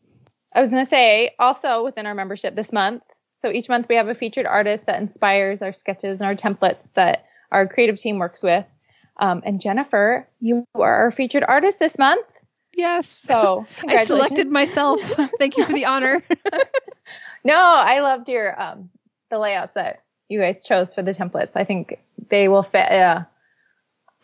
[0.54, 3.04] I was going to say also within our membership this month.
[3.38, 6.92] So each month we have a featured artist that inspires our sketches and our templates
[6.94, 8.66] that our creative team works with.
[9.16, 12.36] Um, and Jennifer, you are our featured artist this month.
[12.74, 13.08] Yes.
[13.08, 15.00] So I selected myself.
[15.38, 16.22] Thank you for the honor.
[17.44, 18.90] no, I loved your um,
[19.30, 21.52] the layouts that you guys chose for the templates.
[21.54, 22.90] I think they will fit.
[22.90, 23.24] Uh,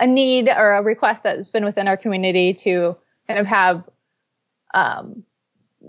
[0.01, 2.97] a need or a request that's been within our community to
[3.29, 3.85] kind of have
[4.75, 5.23] um,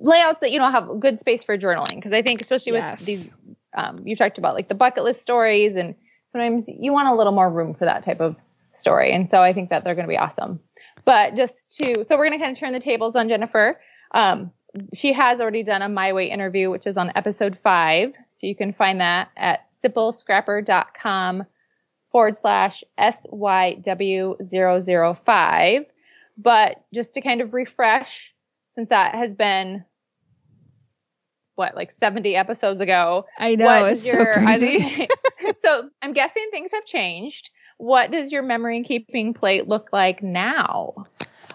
[0.02, 3.00] layouts that you know have good space for journaling because I think especially yes.
[3.00, 3.32] with these
[3.74, 5.96] um, you talked about like the bucket list stories and
[6.32, 8.36] sometimes you want a little more room for that type of
[8.72, 10.60] story and so I think that they're going to be awesome.
[11.06, 13.80] But just to so we're going to kind of turn the tables on Jennifer.
[14.12, 14.52] Um,
[14.94, 18.14] she has already done a My Way interview, which is on episode five.
[18.32, 21.46] So you can find that at simplescrapper.com
[22.12, 25.86] forward slash SYW005.
[26.38, 28.35] But just to kind of refresh,
[28.76, 29.86] since that has been
[31.56, 33.26] what, like 70 episodes ago.
[33.40, 35.08] I know, it's your, so crazy.
[35.58, 37.50] so I'm guessing things have changed.
[37.78, 40.94] What does your memory keeping plate look like now?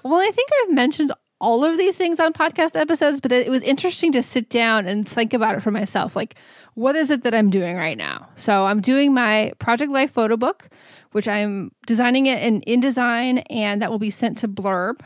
[0.03, 3.63] Well, I think I've mentioned all of these things on podcast episodes, but it was
[3.63, 6.17] interesting to sit down and think about it for myself.
[6.17, 6.37] Like,
[6.75, 8.29] what is it that I'm doing right now?
[8.37, 10.69] So, I'm doing my Project Life photo book,
[11.13, 15.01] which I'm designing it in InDesign, and that will be sent to Blurb.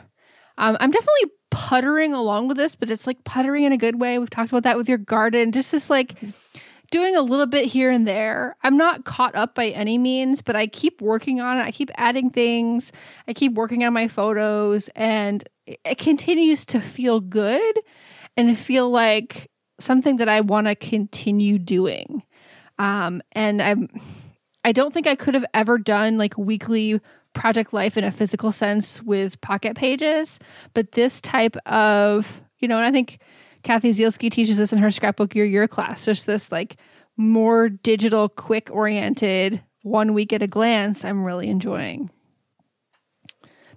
[0.58, 4.18] Um, I'm definitely puttering along with this, but it's like puttering in a good way.
[4.18, 5.52] We've talked about that with your garden.
[5.52, 6.14] Just this like
[6.90, 8.56] doing a little bit here and there.
[8.62, 11.62] I'm not caught up by any means, but I keep working on it.
[11.62, 12.92] I keep adding things.
[13.28, 17.74] I keep working on my photos and it continues to feel good
[18.36, 22.22] and feel like something that I want to continue doing.
[22.78, 23.88] Um, and I'm
[24.64, 27.00] I don't think I could have ever done like weekly
[27.34, 30.38] project life in a physical sense with pocket pages,
[30.72, 33.20] but this type of, you know, and I think
[33.62, 36.76] Cathy Zielske teaches this in her scrapbook your year class, just this like
[37.16, 42.10] more digital, quick oriented, one week at a glance, I'm really enjoying.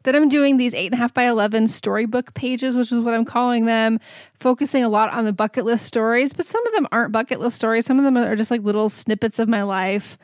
[0.03, 3.13] Then I'm doing these eight and a half by 11 storybook pages, which is what
[3.13, 3.99] I'm calling them,
[4.39, 7.57] focusing a lot on the bucket list stories, but some of them aren't bucket list
[7.57, 7.85] stories.
[7.85, 10.17] Some of them are just like little snippets of my life.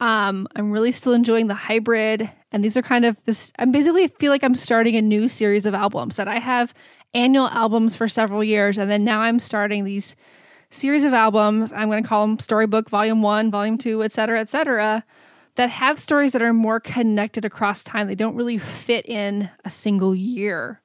[0.00, 2.30] Um, I'm really still enjoying the hybrid.
[2.52, 5.66] And these are kind of this, I basically feel like I'm starting a new series
[5.66, 6.74] of albums that I have
[7.12, 8.78] annual albums for several years.
[8.78, 10.16] And then now I'm starting these
[10.70, 11.72] series of albums.
[11.72, 15.04] I'm going to call them Storybook Volume 1, Volume 2, et cetera, et cetera,
[15.56, 18.06] that have stories that are more connected across time.
[18.06, 20.80] They don't really fit in a single year.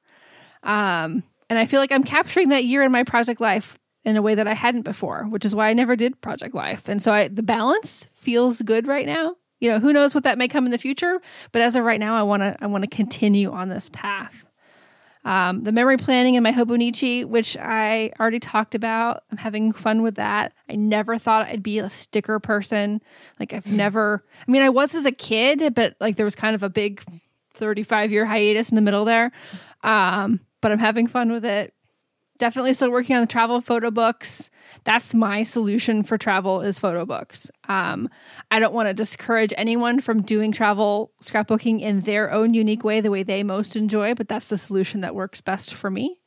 [0.63, 4.21] Um, and I feel like I'm capturing that year in my project life in a
[4.21, 6.87] way that I hadn't before, which is why I never did Project Life.
[6.87, 9.35] And so I, the balance feels good right now.
[9.59, 11.19] You know, who knows what that may come in the future,
[11.51, 14.45] but as of right now, I want to I want to continue on this path.
[15.23, 20.03] Um, the memory planning in my Hobonichi, which I already talked about, I'm having fun
[20.03, 20.53] with that.
[20.69, 23.01] I never thought I'd be a sticker person.
[23.39, 24.23] Like I've never.
[24.47, 27.01] I mean, I was as a kid, but like there was kind of a big
[27.55, 29.31] 35 year hiatus in the middle there.
[29.83, 31.74] Um, but I'm having fun with it
[32.37, 34.49] definitely still working on the travel photo books.
[34.83, 37.49] That's my solution for travel is photo books.
[37.67, 38.09] Um,
[38.51, 43.01] I don't want to discourage anyone from doing travel scrapbooking in their own unique way,
[43.01, 46.19] the way they most enjoy, but that's the solution that works best for me.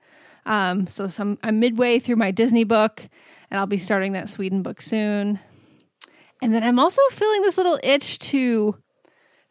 [0.47, 3.07] Um, so some, I'm midway through my Disney book,
[3.51, 5.39] and I'll be starting that Sweden book soon.
[6.41, 8.77] And then I'm also feeling this little itch to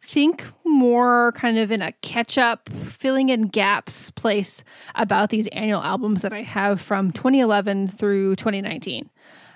[0.08, 5.82] think more kind of in a catch up, filling in gaps place about these annual
[5.82, 9.10] albums that I have from 2011 through 2019.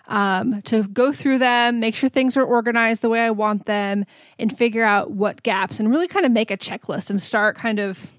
[0.09, 4.05] Um, to go through them, make sure things are organized the way I want them,
[4.38, 7.78] and figure out what gaps, and really kind of make a checklist and start kind
[7.78, 8.11] of.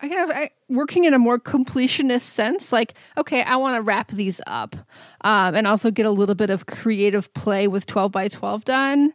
[0.00, 3.82] I kind of I, working in a more completionist sense, like okay, I want to
[3.82, 4.74] wrap these up,
[5.20, 9.12] um, and also get a little bit of creative play with twelve by twelve done,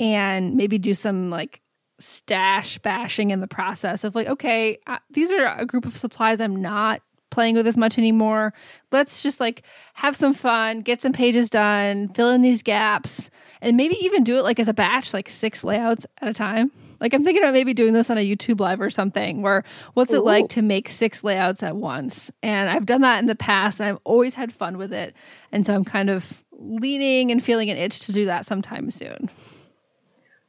[0.00, 1.60] and maybe do some like
[2.00, 4.78] stash bashing in the process of like, okay,
[5.10, 8.52] these are a group of supplies I'm not playing with as much anymore.
[8.90, 9.62] Let's just like
[9.94, 13.30] have some fun, get some pages done, fill in these gaps,
[13.60, 16.72] and maybe even do it like as a batch, like six layouts at a time.
[17.00, 20.12] Like I'm thinking about maybe doing this on a YouTube live or something where what's
[20.12, 20.16] Ooh.
[20.16, 22.30] it like to make six layouts at once?
[22.42, 25.14] And I've done that in the past and I've always had fun with it.
[25.52, 29.30] And so I'm kind of leaning and feeling an itch to do that sometime soon.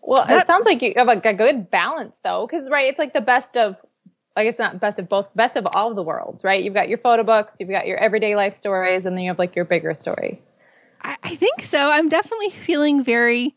[0.02, 2.99] Well, that, it sounds like you have like a good balance though, because right, it's
[2.99, 3.76] like the best of,
[4.36, 6.64] I guess not best of both, best of all of the worlds, right?
[6.64, 9.39] You've got your photo books, you've got your everyday life stories, and then you have
[9.39, 10.41] like your bigger stories.
[11.02, 11.91] I, I think so.
[11.91, 13.56] I'm definitely feeling very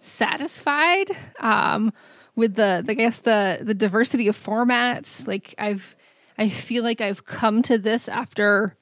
[0.00, 1.10] satisfied
[1.40, 1.92] um,
[2.36, 5.26] with the, the, I guess the the diversity of formats.
[5.26, 5.96] Like I've,
[6.38, 8.76] I feel like I've come to this after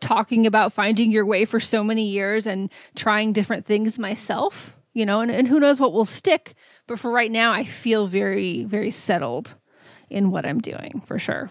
[0.00, 5.04] talking about finding your way for so many years and trying different things myself you
[5.04, 6.54] know, and, and who knows what will stick.
[6.86, 9.56] But for right now, I feel very, very settled
[10.08, 11.50] in what I'm doing for sure.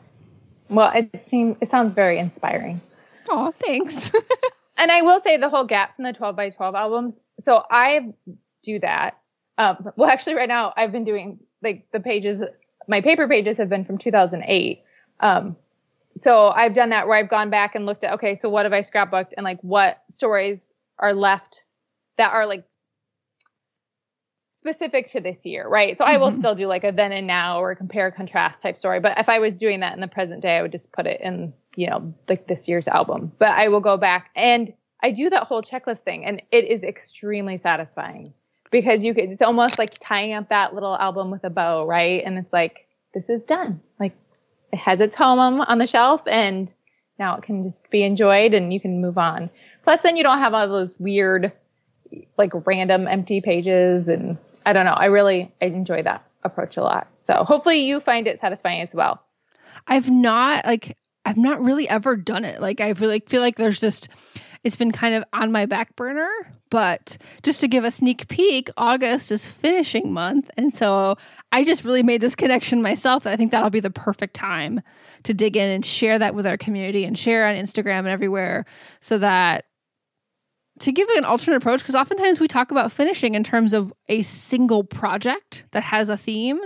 [0.69, 2.81] Well, it seems it sounds very inspiring.
[3.29, 4.11] Oh, thanks.
[4.77, 7.19] and I will say the whole gaps in the 12 by 12 albums.
[7.39, 8.13] So I
[8.63, 9.17] do that.
[9.57, 12.41] Um, well, actually, right now I've been doing like the pages.
[12.87, 14.81] My paper pages have been from 2008.
[15.19, 15.55] Um,
[16.15, 18.73] so I've done that where I've gone back and looked at okay, so what have
[18.73, 21.65] I scrapbooked and like what stories are left
[22.17, 22.65] that are like
[24.63, 25.97] specific to this year, right?
[25.97, 26.05] So.
[26.05, 26.39] I will mm-hmm.
[26.39, 29.01] still do like a then and now or compare contrast type story.
[29.01, 31.19] But if I was doing that in the present day, I would just put it
[31.19, 33.33] in, you know, like this year's album.
[33.37, 36.85] But I will go back and I do that whole checklist thing and it is
[36.85, 38.33] extremely satisfying
[38.71, 42.23] because you could, it's almost like tying up that little album with a bow, right?
[42.23, 43.81] And it's like, this is done.
[43.99, 44.15] Like
[44.71, 46.73] it has its home on the shelf and
[47.19, 49.49] now it can just be enjoyed and you can move on.
[49.81, 51.51] Plus then you don't have all those weird,
[52.37, 54.93] like random empty pages and I don't know.
[54.93, 57.07] I really I enjoy that approach a lot.
[57.19, 59.21] So hopefully you find it satisfying as well.
[59.87, 62.61] I've not like I've not really ever done it.
[62.61, 64.09] Like I really feel like there's just
[64.63, 66.29] it's been kind of on my back burner.
[66.69, 70.49] But just to give a sneak peek, August is finishing month.
[70.57, 71.17] And so
[71.51, 74.81] I just really made this connection myself that I think that'll be the perfect time
[75.23, 78.65] to dig in and share that with our community and share on Instagram and everywhere
[79.01, 79.65] so that
[80.79, 84.21] to give an alternate approach, because oftentimes we talk about finishing in terms of a
[84.23, 86.59] single project that has a theme,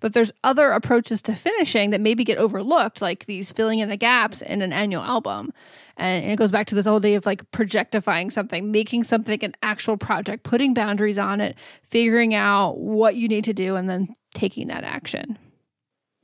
[0.00, 3.96] but there's other approaches to finishing that maybe get overlooked, like these filling in the
[3.96, 5.52] gaps in an annual album.
[5.96, 9.54] And it goes back to this whole day of like projectifying something, making something an
[9.62, 14.14] actual project, putting boundaries on it, figuring out what you need to do, and then
[14.34, 15.38] taking that action.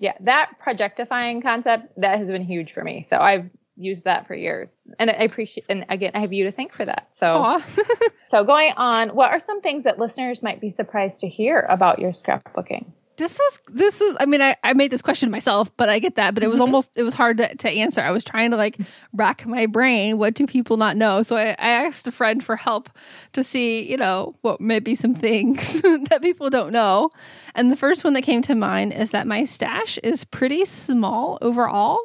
[0.01, 3.03] Yeah, that projectifying concept that has been huge for me.
[3.03, 5.67] So I've used that for years, and I appreciate.
[5.69, 7.09] And again, I have you to thank for that.
[7.13, 7.63] So,
[8.31, 11.99] so going on, what are some things that listeners might be surprised to hear about
[11.99, 12.93] your scrapbooking?
[13.19, 16.15] this was this was i mean I, I made this question myself but i get
[16.15, 18.57] that but it was almost it was hard to, to answer i was trying to
[18.57, 18.79] like
[19.13, 22.57] rack my brain what do people not know so I, I asked a friend for
[22.57, 22.89] help
[23.35, 27.11] to see you know what maybe some things that people don't know
[27.55, 31.39] and the first one that came to mind is that my stash is pretty small
[31.43, 31.99] overall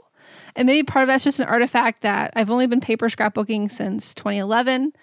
[0.56, 4.14] and maybe part of that's just an artifact that i've only been paper scrapbooking since
[4.14, 4.94] 2011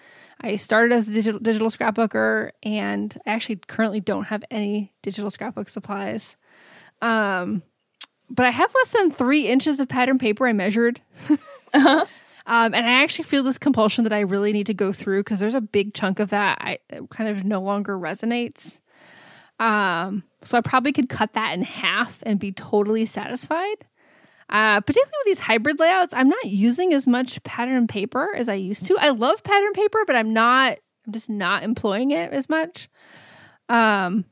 [0.43, 5.29] I started as a digital, digital scrapbooker, and I actually currently don't have any digital
[5.29, 6.35] scrapbook supplies.
[7.01, 7.61] Um,
[8.29, 11.01] but I have less than three inches of pattern paper I measured.
[11.29, 12.05] uh-huh.
[12.47, 15.39] um, and I actually feel this compulsion that I really need to go through because
[15.39, 16.79] there's a big chunk of that I
[17.09, 18.79] kind of no longer resonates.
[19.59, 23.85] Um, so I probably could cut that in half and be totally satisfied.
[24.51, 28.55] Uh, particularly with these hybrid layouts, I'm not using as much pattern paper as I
[28.55, 28.97] used to.
[28.99, 30.77] I love pattern paper, but I'm not.
[31.05, 32.89] I'm just not employing it as much.
[33.69, 34.25] Um,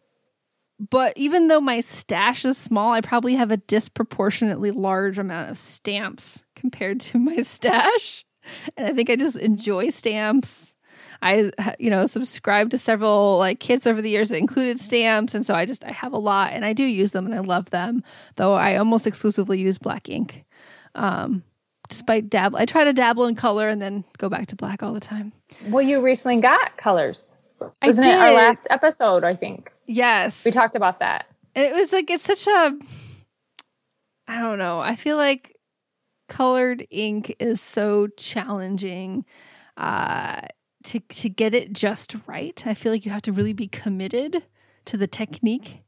[0.79, 5.57] but even though my stash is small, I probably have a disproportionately large amount of
[5.57, 8.25] stamps compared to my stash.
[8.77, 10.73] And I think I just enjoy stamps.
[11.21, 15.45] I you know subscribed to several like kits over the years that included stamps, and
[15.45, 17.69] so I just I have a lot, and I do use them, and I love
[17.69, 18.03] them.
[18.35, 20.45] Though I almost exclusively use black ink.
[20.95, 21.43] Um,
[21.89, 24.93] despite dabble, I try to dabble in color and then go back to black all
[24.93, 25.33] the time.
[25.67, 27.23] Well, you recently got colors.
[27.83, 29.23] Wasn't it our last episode?
[29.23, 29.71] I think.
[29.85, 31.25] Yes, we talked about that.
[31.55, 32.77] And it was like it's such a.
[34.27, 34.79] I don't know.
[34.79, 35.55] I feel like
[36.29, 39.25] colored ink is so challenging.
[39.75, 40.41] Uh,
[40.85, 42.61] to to get it just right.
[42.65, 44.43] I feel like you have to really be committed
[44.85, 45.83] to the technique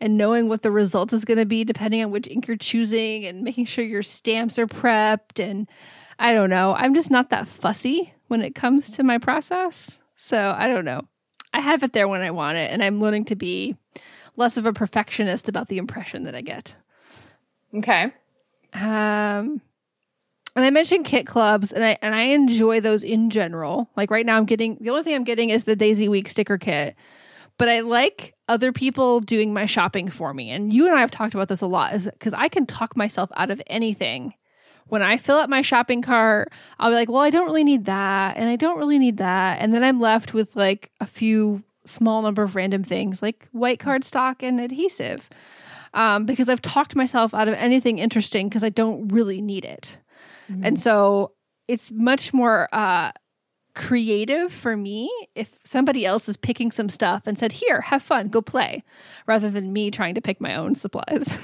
[0.00, 3.24] and knowing what the result is going to be depending on which ink you're choosing
[3.24, 5.68] and making sure your stamps are prepped and
[6.18, 6.74] I don't know.
[6.74, 9.98] I'm just not that fussy when it comes to my process.
[10.16, 11.02] So, I don't know.
[11.52, 13.76] I have it there when I want it and I'm learning to be
[14.36, 16.76] less of a perfectionist about the impression that I get.
[17.74, 18.12] Okay.
[18.74, 19.60] Um
[20.54, 23.90] and I mentioned kit clubs, and I and I enjoy those in general.
[23.96, 26.58] Like right now, I'm getting the only thing I'm getting is the Daisy Week sticker
[26.58, 26.94] kit,
[27.58, 30.50] but I like other people doing my shopping for me.
[30.50, 32.96] And you and I have talked about this a lot, is because I can talk
[32.96, 34.34] myself out of anything.
[34.88, 37.86] When I fill up my shopping cart, I'll be like, "Well, I don't really need
[37.86, 41.62] that, and I don't really need that," and then I'm left with like a few
[41.84, 45.28] small number of random things like white cardstock and adhesive.
[45.94, 49.98] Um, because I've talked myself out of anything interesting because I don't really need it.
[50.52, 50.64] Mm-hmm.
[50.66, 51.32] And so
[51.68, 53.12] it's much more uh,
[53.74, 58.28] creative for me if somebody else is picking some stuff and said, Here, have fun,
[58.28, 58.82] go play,
[59.26, 61.38] rather than me trying to pick my own supplies.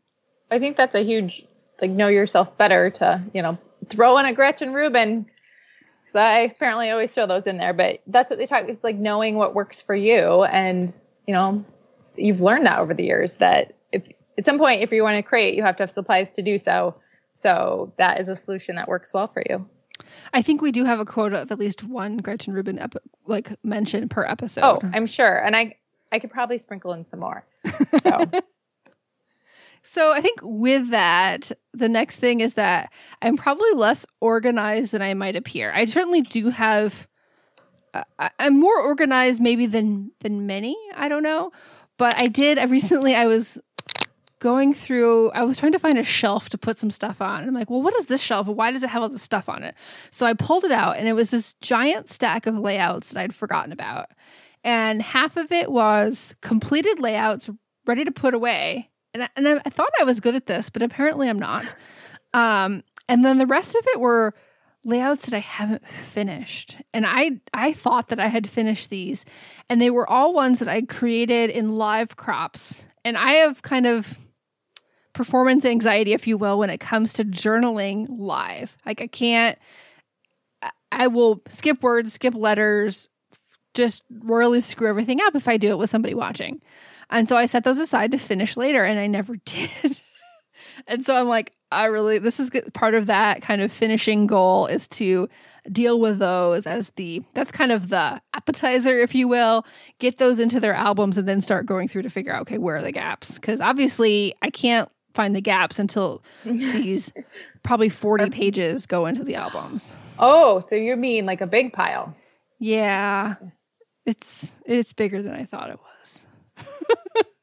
[0.50, 1.44] I think that's a huge,
[1.80, 3.58] like, know yourself better to, you know,
[3.88, 5.26] throw in a Gretchen Rubin.
[6.02, 8.64] Because I apparently always throw those in there, but that's what they talk.
[8.68, 10.44] It's like knowing what works for you.
[10.44, 10.94] And,
[11.26, 11.64] you know,
[12.16, 15.22] you've learned that over the years that if at some point, if you want to
[15.22, 16.94] create, you have to have supplies to do so.
[17.44, 19.68] So that is a solution that works well for you.
[20.32, 23.54] I think we do have a quota of at least one Gretchen Rubin ep- like
[23.62, 24.62] mention per episode.
[24.64, 25.76] Oh, I'm sure, and I
[26.10, 27.44] I could probably sprinkle in some more.
[28.02, 28.30] So.
[29.82, 32.90] so I think with that, the next thing is that
[33.20, 35.70] I'm probably less organized than I might appear.
[35.70, 37.06] I certainly do have.
[37.92, 40.76] Uh, I'm more organized maybe than than many.
[40.96, 41.52] I don't know,
[41.98, 42.56] but I did.
[42.56, 43.58] I recently I was
[44.44, 47.44] going through, I was trying to find a shelf to put some stuff on.
[47.44, 48.46] I'm like, well, what is this shelf?
[48.46, 49.74] Why does it have all this stuff on it?
[50.10, 53.34] So I pulled it out, and it was this giant stack of layouts that I'd
[53.34, 54.10] forgotten about.
[54.62, 57.48] And half of it was completed layouts
[57.86, 58.90] ready to put away.
[59.14, 61.74] And I, and I thought I was good at this, but apparently I'm not.
[62.34, 64.34] Um, and then the rest of it were
[64.84, 66.76] layouts that I haven't finished.
[66.92, 69.24] And I I thought that I had finished these
[69.70, 72.84] and they were all ones that I created in live crops.
[73.04, 74.18] And I have kind of
[75.14, 78.76] performance anxiety, if you will, when it comes to journaling live.
[78.84, 79.58] Like I can't,
[80.92, 83.08] I will skip words, skip letters,
[83.72, 86.60] just royally screw everything up if I do it with somebody watching.
[87.10, 90.00] And so I set those aside to finish later, and I never did.
[90.86, 94.66] and so I'm like, I really, this is part of that kind of finishing goal
[94.66, 95.28] is to
[95.72, 99.64] deal with those as the that's kind of the appetizer if you will
[99.98, 102.76] get those into their albums and then start going through to figure out okay where
[102.76, 107.12] are the gaps because obviously i can't find the gaps until these
[107.62, 112.14] probably 40 pages go into the albums oh so you mean like a big pile
[112.58, 113.36] yeah
[114.04, 116.26] it's it's bigger than i thought it was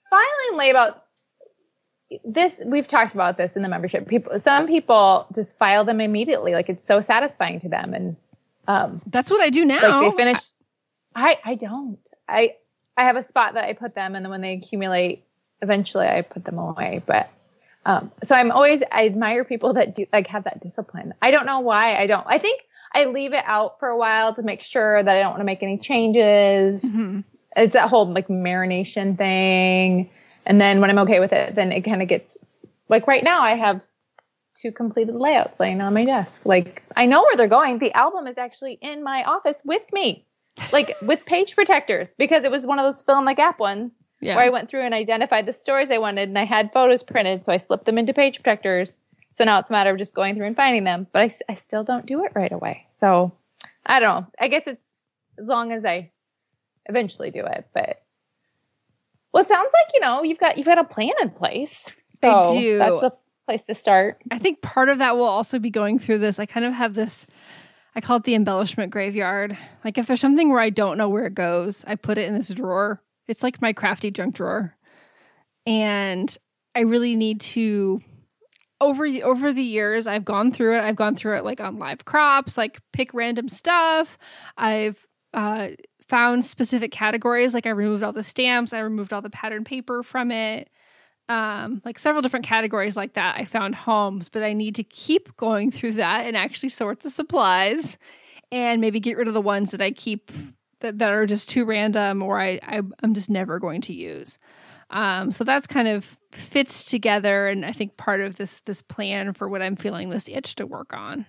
[0.09, 1.05] filing layout
[2.26, 4.07] this we've talked about this in the membership.
[4.07, 8.15] People, some people just file them immediately, like it's so satisfying to them, and
[8.67, 10.01] um, that's what I do now.
[10.01, 10.39] Like they finish.
[11.15, 11.99] I I don't.
[12.28, 12.55] I
[12.97, 15.24] I have a spot that I put them, and then when they accumulate,
[15.61, 17.01] eventually I put them away.
[17.05, 17.30] But
[17.86, 21.13] um, so I'm always I admire people that do like have that discipline.
[21.21, 22.25] I don't know why I don't.
[22.27, 22.61] I think
[22.93, 25.45] I leave it out for a while to make sure that I don't want to
[25.45, 26.84] make any changes.
[26.84, 27.21] Mm-hmm.
[27.55, 30.09] It's that whole like marination thing
[30.45, 32.25] and then when I'm okay with it, then it kind of gets
[32.89, 33.82] like right now I have
[34.55, 36.45] two completed layouts laying on my desk.
[36.45, 37.77] Like I know where they're going.
[37.77, 40.25] The album is actually in my office with me,
[40.71, 43.91] like with page protectors, because it was one of those fill in the gap ones
[44.22, 44.36] yeah.
[44.36, 47.43] where I went through and identified the stories I wanted and I had photos printed.
[47.43, 48.95] So I slipped them into page protectors.
[49.34, 51.53] So now it's a matter of just going through and finding them, but I, I
[51.55, 52.86] still don't do it right away.
[52.91, 53.32] So
[53.86, 54.28] I don't know.
[54.39, 54.93] I guess it's
[55.39, 56.11] as long as I
[56.86, 58.01] eventually do it, but
[59.32, 61.88] well, it sounds like you know you've got you've got a plan in place.
[62.22, 62.78] So I do.
[62.78, 63.13] That's a
[63.47, 64.22] place to start.
[64.30, 66.38] I think part of that will also be going through this.
[66.39, 67.26] I kind of have this.
[67.95, 69.57] I call it the embellishment graveyard.
[69.84, 72.36] Like if there's something where I don't know where it goes, I put it in
[72.36, 73.01] this drawer.
[73.28, 74.76] It's like my crafty junk drawer,
[75.65, 76.36] and
[76.76, 78.01] I really need to.
[78.80, 80.82] Over over the years, I've gone through it.
[80.82, 84.17] I've gone through it like on live crops, like pick random stuff.
[84.57, 85.05] I've
[85.36, 85.69] uh,
[86.11, 87.53] found specific categories.
[87.53, 90.69] Like I removed all the stamps, I removed all the pattern paper from it.
[91.30, 93.38] Um, like several different categories like that.
[93.38, 97.09] I found homes, but I need to keep going through that and actually sort the
[97.09, 97.97] supplies
[98.51, 100.30] and maybe get rid of the ones that I keep
[100.82, 104.38] that, that are just too random or I, I I'm just never going to use.
[104.89, 109.34] Um, so that's kind of fits together and I think part of this this plan
[109.34, 111.25] for what I'm feeling this itch to work on.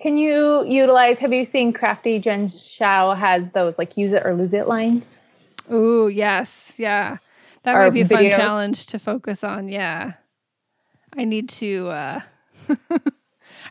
[0.00, 1.18] Can you utilize?
[1.20, 5.04] Have you seen Crafty Jen Schow has those like use it or lose it lines?
[5.70, 7.18] Oh yes, yeah,
[7.62, 8.30] that might be a videos.
[8.30, 9.68] fun challenge to focus on.
[9.68, 10.14] Yeah,
[11.16, 11.88] I need to.
[11.88, 12.20] uh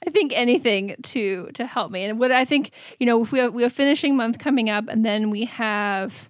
[0.06, 2.04] I think anything to to help me.
[2.04, 4.88] And what I think, you know, if we have we have finishing month coming up,
[4.88, 6.30] and then we have,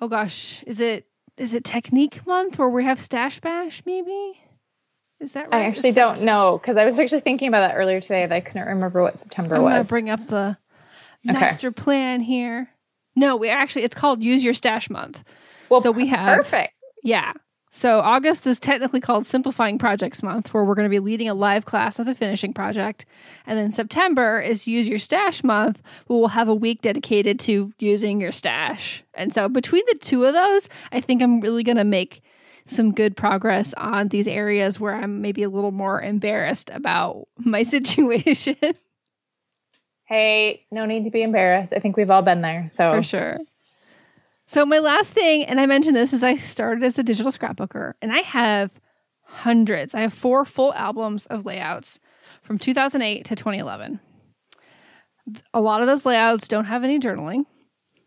[0.00, 4.40] oh gosh, is it is it technique month where we have stash bash maybe?
[5.20, 5.62] Is that right?
[5.62, 8.26] I actually don't know because I was actually thinking about that earlier today.
[8.26, 9.70] That I couldn't remember what September I'm was.
[9.70, 10.56] I'm gonna bring up the
[11.24, 11.82] master okay.
[11.82, 12.68] plan here.
[13.16, 15.24] No, we actually it's called Use Your Stash Month.
[15.68, 16.74] Well, so we have perfect.
[17.02, 17.32] Yeah.
[17.70, 21.34] So August is technically called Simplifying Projects Month, where we're going to be leading a
[21.34, 23.04] live class of the finishing project,
[23.46, 27.72] and then September is Use Your Stash Month, where we'll have a week dedicated to
[27.78, 29.04] using your stash.
[29.14, 32.22] And so between the two of those, I think I'm really going to make
[32.64, 37.62] some good progress on these areas where I'm maybe a little more embarrassed about my
[37.62, 38.56] situation.
[40.04, 41.72] hey, no need to be embarrassed.
[41.74, 42.66] I think we've all been there.
[42.68, 43.38] So For sure.
[44.48, 47.92] So my last thing, and I mentioned this, is I started as a digital scrapbooker,
[48.00, 48.70] and I have
[49.22, 49.94] hundreds.
[49.94, 52.00] I have four full albums of layouts
[52.40, 54.00] from 2008 to 2011.
[55.52, 57.44] A lot of those layouts don't have any journaling.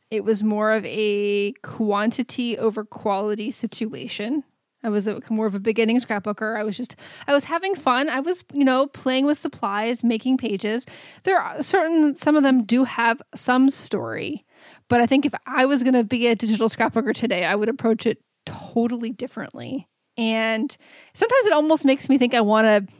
[0.09, 4.43] It was more of a quantity over quality situation.
[4.83, 6.57] I was a, more of a beginning scrapbooker.
[6.57, 6.95] I was just,
[7.27, 8.09] I was having fun.
[8.09, 10.87] I was, you know, playing with supplies, making pages.
[11.21, 14.43] There are certain, some of them do have some story,
[14.91, 17.69] but I think if I was going to be a digital scrapbooker today, I would
[17.69, 19.87] approach it totally differently.
[20.17, 20.75] And
[21.13, 22.93] sometimes it almost makes me think I want to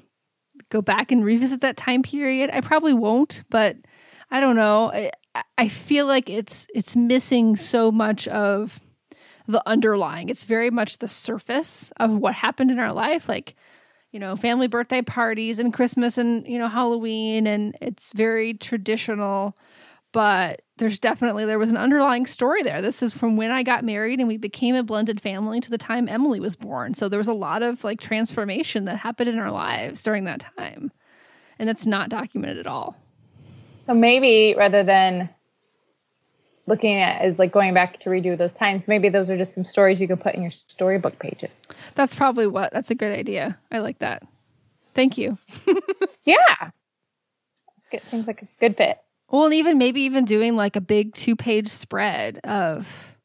[0.69, 2.49] go back and revisit that time period.
[2.53, 3.75] I probably won't, but
[4.31, 4.89] I don't know.
[4.93, 5.11] I,
[5.57, 8.79] I feel like it's it's missing so much of
[9.49, 10.29] the underlying.
[10.29, 13.55] It's very much the surface of what happened in our life, like
[14.13, 19.57] you know, family birthday parties and Christmas and you know Halloween, and it's very traditional.
[20.13, 22.81] But there's definitely there was an underlying story there.
[22.81, 25.77] This is from when I got married and we became a blended family to the
[25.77, 26.95] time Emily was born.
[26.95, 30.43] So there was a lot of like transformation that happened in our lives during that
[30.57, 30.91] time,
[31.59, 32.97] and that's not documented at all.
[33.85, 35.29] So maybe rather than
[36.65, 38.87] looking at is like going back to redo those times.
[38.87, 41.53] Maybe those are just some stories you can put in your storybook pages.
[41.93, 42.73] That's probably what.
[42.73, 43.59] That's a good idea.
[43.71, 44.23] I like that.
[44.95, 45.37] Thank you.
[46.23, 46.71] yeah.
[47.91, 48.97] It seems like a good fit.
[49.31, 53.15] Well, and even maybe even doing like a big two page spread of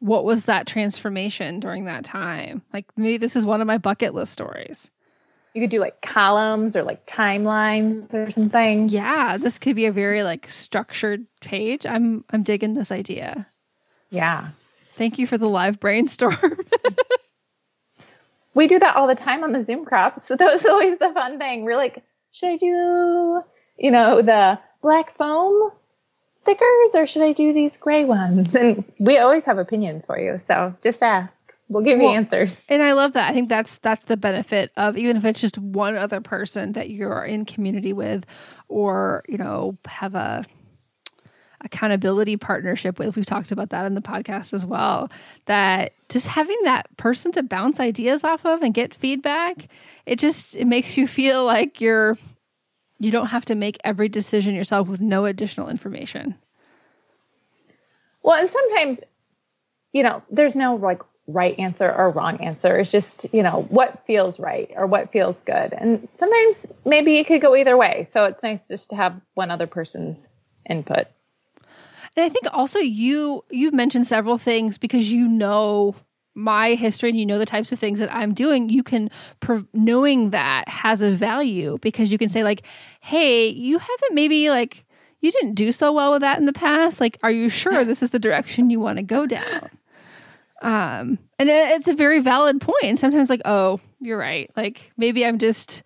[0.00, 2.62] what was that transformation during that time.
[2.72, 4.90] Like maybe this is one of my bucket list stories.
[5.52, 8.88] you could do like columns or like timelines or something.
[8.88, 11.86] Yeah, this could be a very like structured page.
[11.86, 13.46] I'm I'm digging this idea.
[14.10, 14.48] Yeah.
[14.96, 16.36] Thank you for the live brainstorm.
[18.54, 20.26] we do that all the time on the Zoom crops.
[20.26, 21.64] So that was always the fun thing.
[21.64, 23.42] We're like, should I do,
[23.76, 25.72] you know, the black foam
[26.42, 28.54] stickers or should I do these gray ones?
[28.54, 30.38] And we always have opinions for you.
[30.38, 31.52] So just ask.
[31.70, 32.62] We'll give well, you answers.
[32.68, 33.30] And I love that.
[33.30, 36.90] I think that's that's the benefit of even if it's just one other person that
[36.90, 38.26] you're in community with
[38.68, 40.44] or, you know, have a
[41.62, 43.16] accountability partnership with.
[43.16, 45.10] We've talked about that in the podcast as well.
[45.46, 49.68] That just having that person to bounce ideas off of and get feedback,
[50.04, 52.18] it just it makes you feel like you're
[52.98, 56.36] you don't have to make every decision yourself with no additional information.
[58.22, 59.00] Well, and sometimes,
[59.92, 62.78] you know, there's no like right answer or wrong answer.
[62.78, 65.72] It's just, you know, what feels right or what feels good.
[65.72, 68.06] And sometimes maybe it could go either way.
[68.10, 70.30] So it's nice just to have one other person's
[70.68, 71.06] input.
[72.16, 75.96] And I think also you you've mentioned several things because you know
[76.34, 79.10] my history and you know the types of things that I'm doing, you can
[79.72, 82.62] knowing that has a value because you can say like,
[83.00, 84.84] "Hey, you haven't maybe like
[85.20, 87.00] you didn't do so well with that in the past.
[87.00, 89.70] Like, are you sure this is the direction you want to go down?"
[90.62, 92.84] Um, and it's a very valid point.
[92.84, 94.50] And sometimes like, "Oh, you're right.
[94.56, 95.82] Like maybe I'm just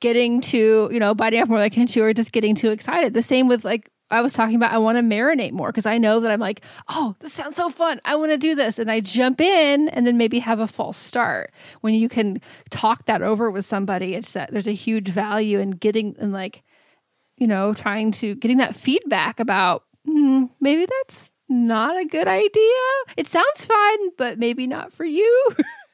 [0.00, 2.70] getting too, you know, biting off more like I can chew or just getting too
[2.70, 5.86] excited." The same with like I was talking about I want to marinate more because
[5.86, 8.00] I know that I'm like, oh, this sounds so fun.
[8.04, 8.78] I want to do this.
[8.78, 11.52] And I jump in and then maybe have a false start.
[11.80, 15.70] When you can talk that over with somebody, it's that there's a huge value in
[15.72, 16.62] getting and like,
[17.36, 22.80] you know, trying to getting that feedback about hmm, maybe that's not a good idea.
[23.16, 25.48] It sounds fun, but maybe not for you.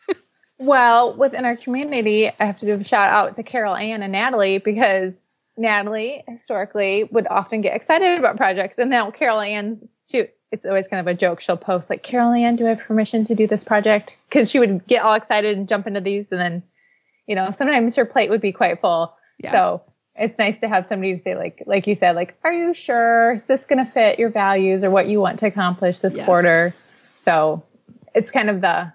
[0.58, 4.12] well, within our community, I have to do a shout out to Carol Ann and
[4.12, 5.14] Natalie because
[5.56, 8.78] Natalie historically would often get excited about projects.
[8.78, 11.40] And now Carol Ann, she, it's always kind of a joke.
[11.40, 14.16] She'll post like, Carol Ann, do I have permission to do this project?
[14.30, 16.30] Cause she would get all excited and jump into these.
[16.30, 16.62] And then,
[17.26, 19.14] you know, sometimes her plate would be quite full.
[19.38, 19.52] Yeah.
[19.52, 19.82] So
[20.14, 23.32] it's nice to have somebody to say like, like you said, like, are you sure
[23.32, 26.24] is this going to fit your values or what you want to accomplish this yes.
[26.24, 26.74] quarter?
[27.16, 27.64] So
[28.14, 28.92] it's kind of the,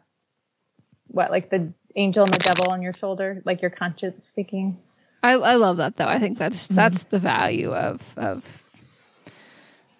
[1.08, 4.80] what, like the angel and the devil on your shoulder, like your conscience speaking.
[5.24, 6.08] I, I love that though.
[6.08, 6.76] I think that's mm-hmm.
[6.76, 8.64] that's the value of of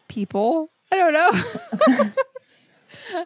[0.08, 0.72] people.
[0.92, 2.14] I don't know.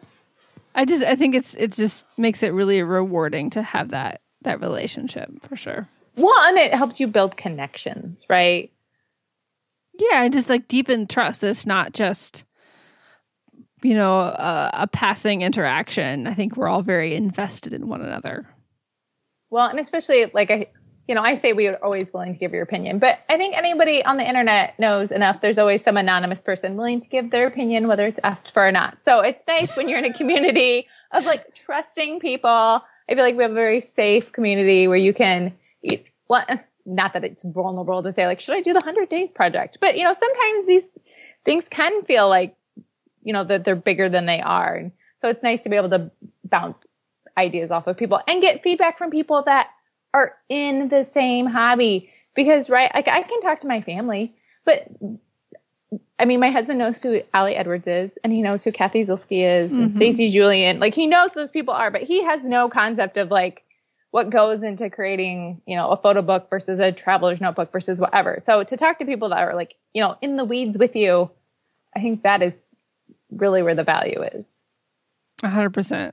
[0.74, 4.60] I just I think it's it just makes it really rewarding to have that that
[4.60, 5.88] relationship for sure.
[6.16, 8.72] Well, and it helps you build connections, right?
[9.98, 11.42] Yeah, and just like deepen trust.
[11.42, 12.44] It's not just
[13.82, 16.26] you know a, a passing interaction.
[16.26, 18.46] I think we're all very invested in one another.
[19.48, 20.66] Well, and especially like I
[21.08, 23.56] you know, I say we are always willing to give your opinion, but I think
[23.56, 25.40] anybody on the internet knows enough.
[25.40, 28.72] There's always some anonymous person willing to give their opinion, whether it's asked for or
[28.72, 28.98] not.
[29.04, 32.50] So it's nice when you're in a community of like trusting people.
[32.50, 35.54] I feel like we have a very safe community where you can,
[36.28, 39.30] well, eh, not that it's vulnerable to say like, should I do the 100 days
[39.30, 39.78] project?
[39.80, 40.86] But, you know, sometimes these
[41.44, 42.56] things can feel like,
[43.22, 44.74] you know, that they're bigger than they are.
[44.74, 46.10] And so it's nice to be able to
[46.44, 46.84] bounce
[47.36, 49.68] ideas off of people and get feedback from people that
[50.16, 52.10] are in the same hobby.
[52.34, 54.36] Because right like i can talk to my family
[54.66, 54.86] but
[56.18, 59.64] i mean my husband knows who ali edwards is and he knows who Cathy Zielske
[59.64, 59.84] is mm-hmm.
[59.84, 63.30] and stacy julian like he knows those people are but he has no concept of
[63.30, 63.62] like
[64.10, 68.38] what goes into creating you know a photo book versus a traveler's notebook versus whatever.
[68.40, 71.30] So to talk to people that are like you know in the weeds with you
[71.94, 72.54] i think that is
[73.30, 74.44] really where the value is.
[75.42, 76.10] 100%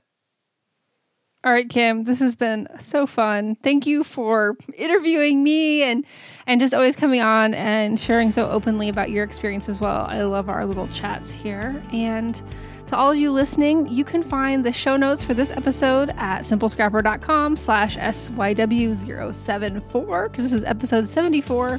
[1.44, 3.56] all right, Kim, this has been so fun.
[3.56, 6.06] Thank you for interviewing me and
[6.46, 10.06] and just always coming on and sharing so openly about your experience as well.
[10.06, 11.84] I love our little chats here.
[11.92, 12.40] And
[12.86, 16.44] to all of you listening, you can find the show notes for this episode at
[16.44, 21.78] simplescrapper.com slash SYW074 because this is episode 74.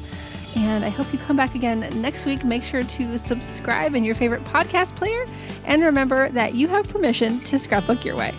[0.58, 2.44] And I hope you come back again next week.
[2.44, 5.26] Make sure to subscribe in your favorite podcast player.
[5.66, 8.32] And remember that you have permission to scrapbook your way.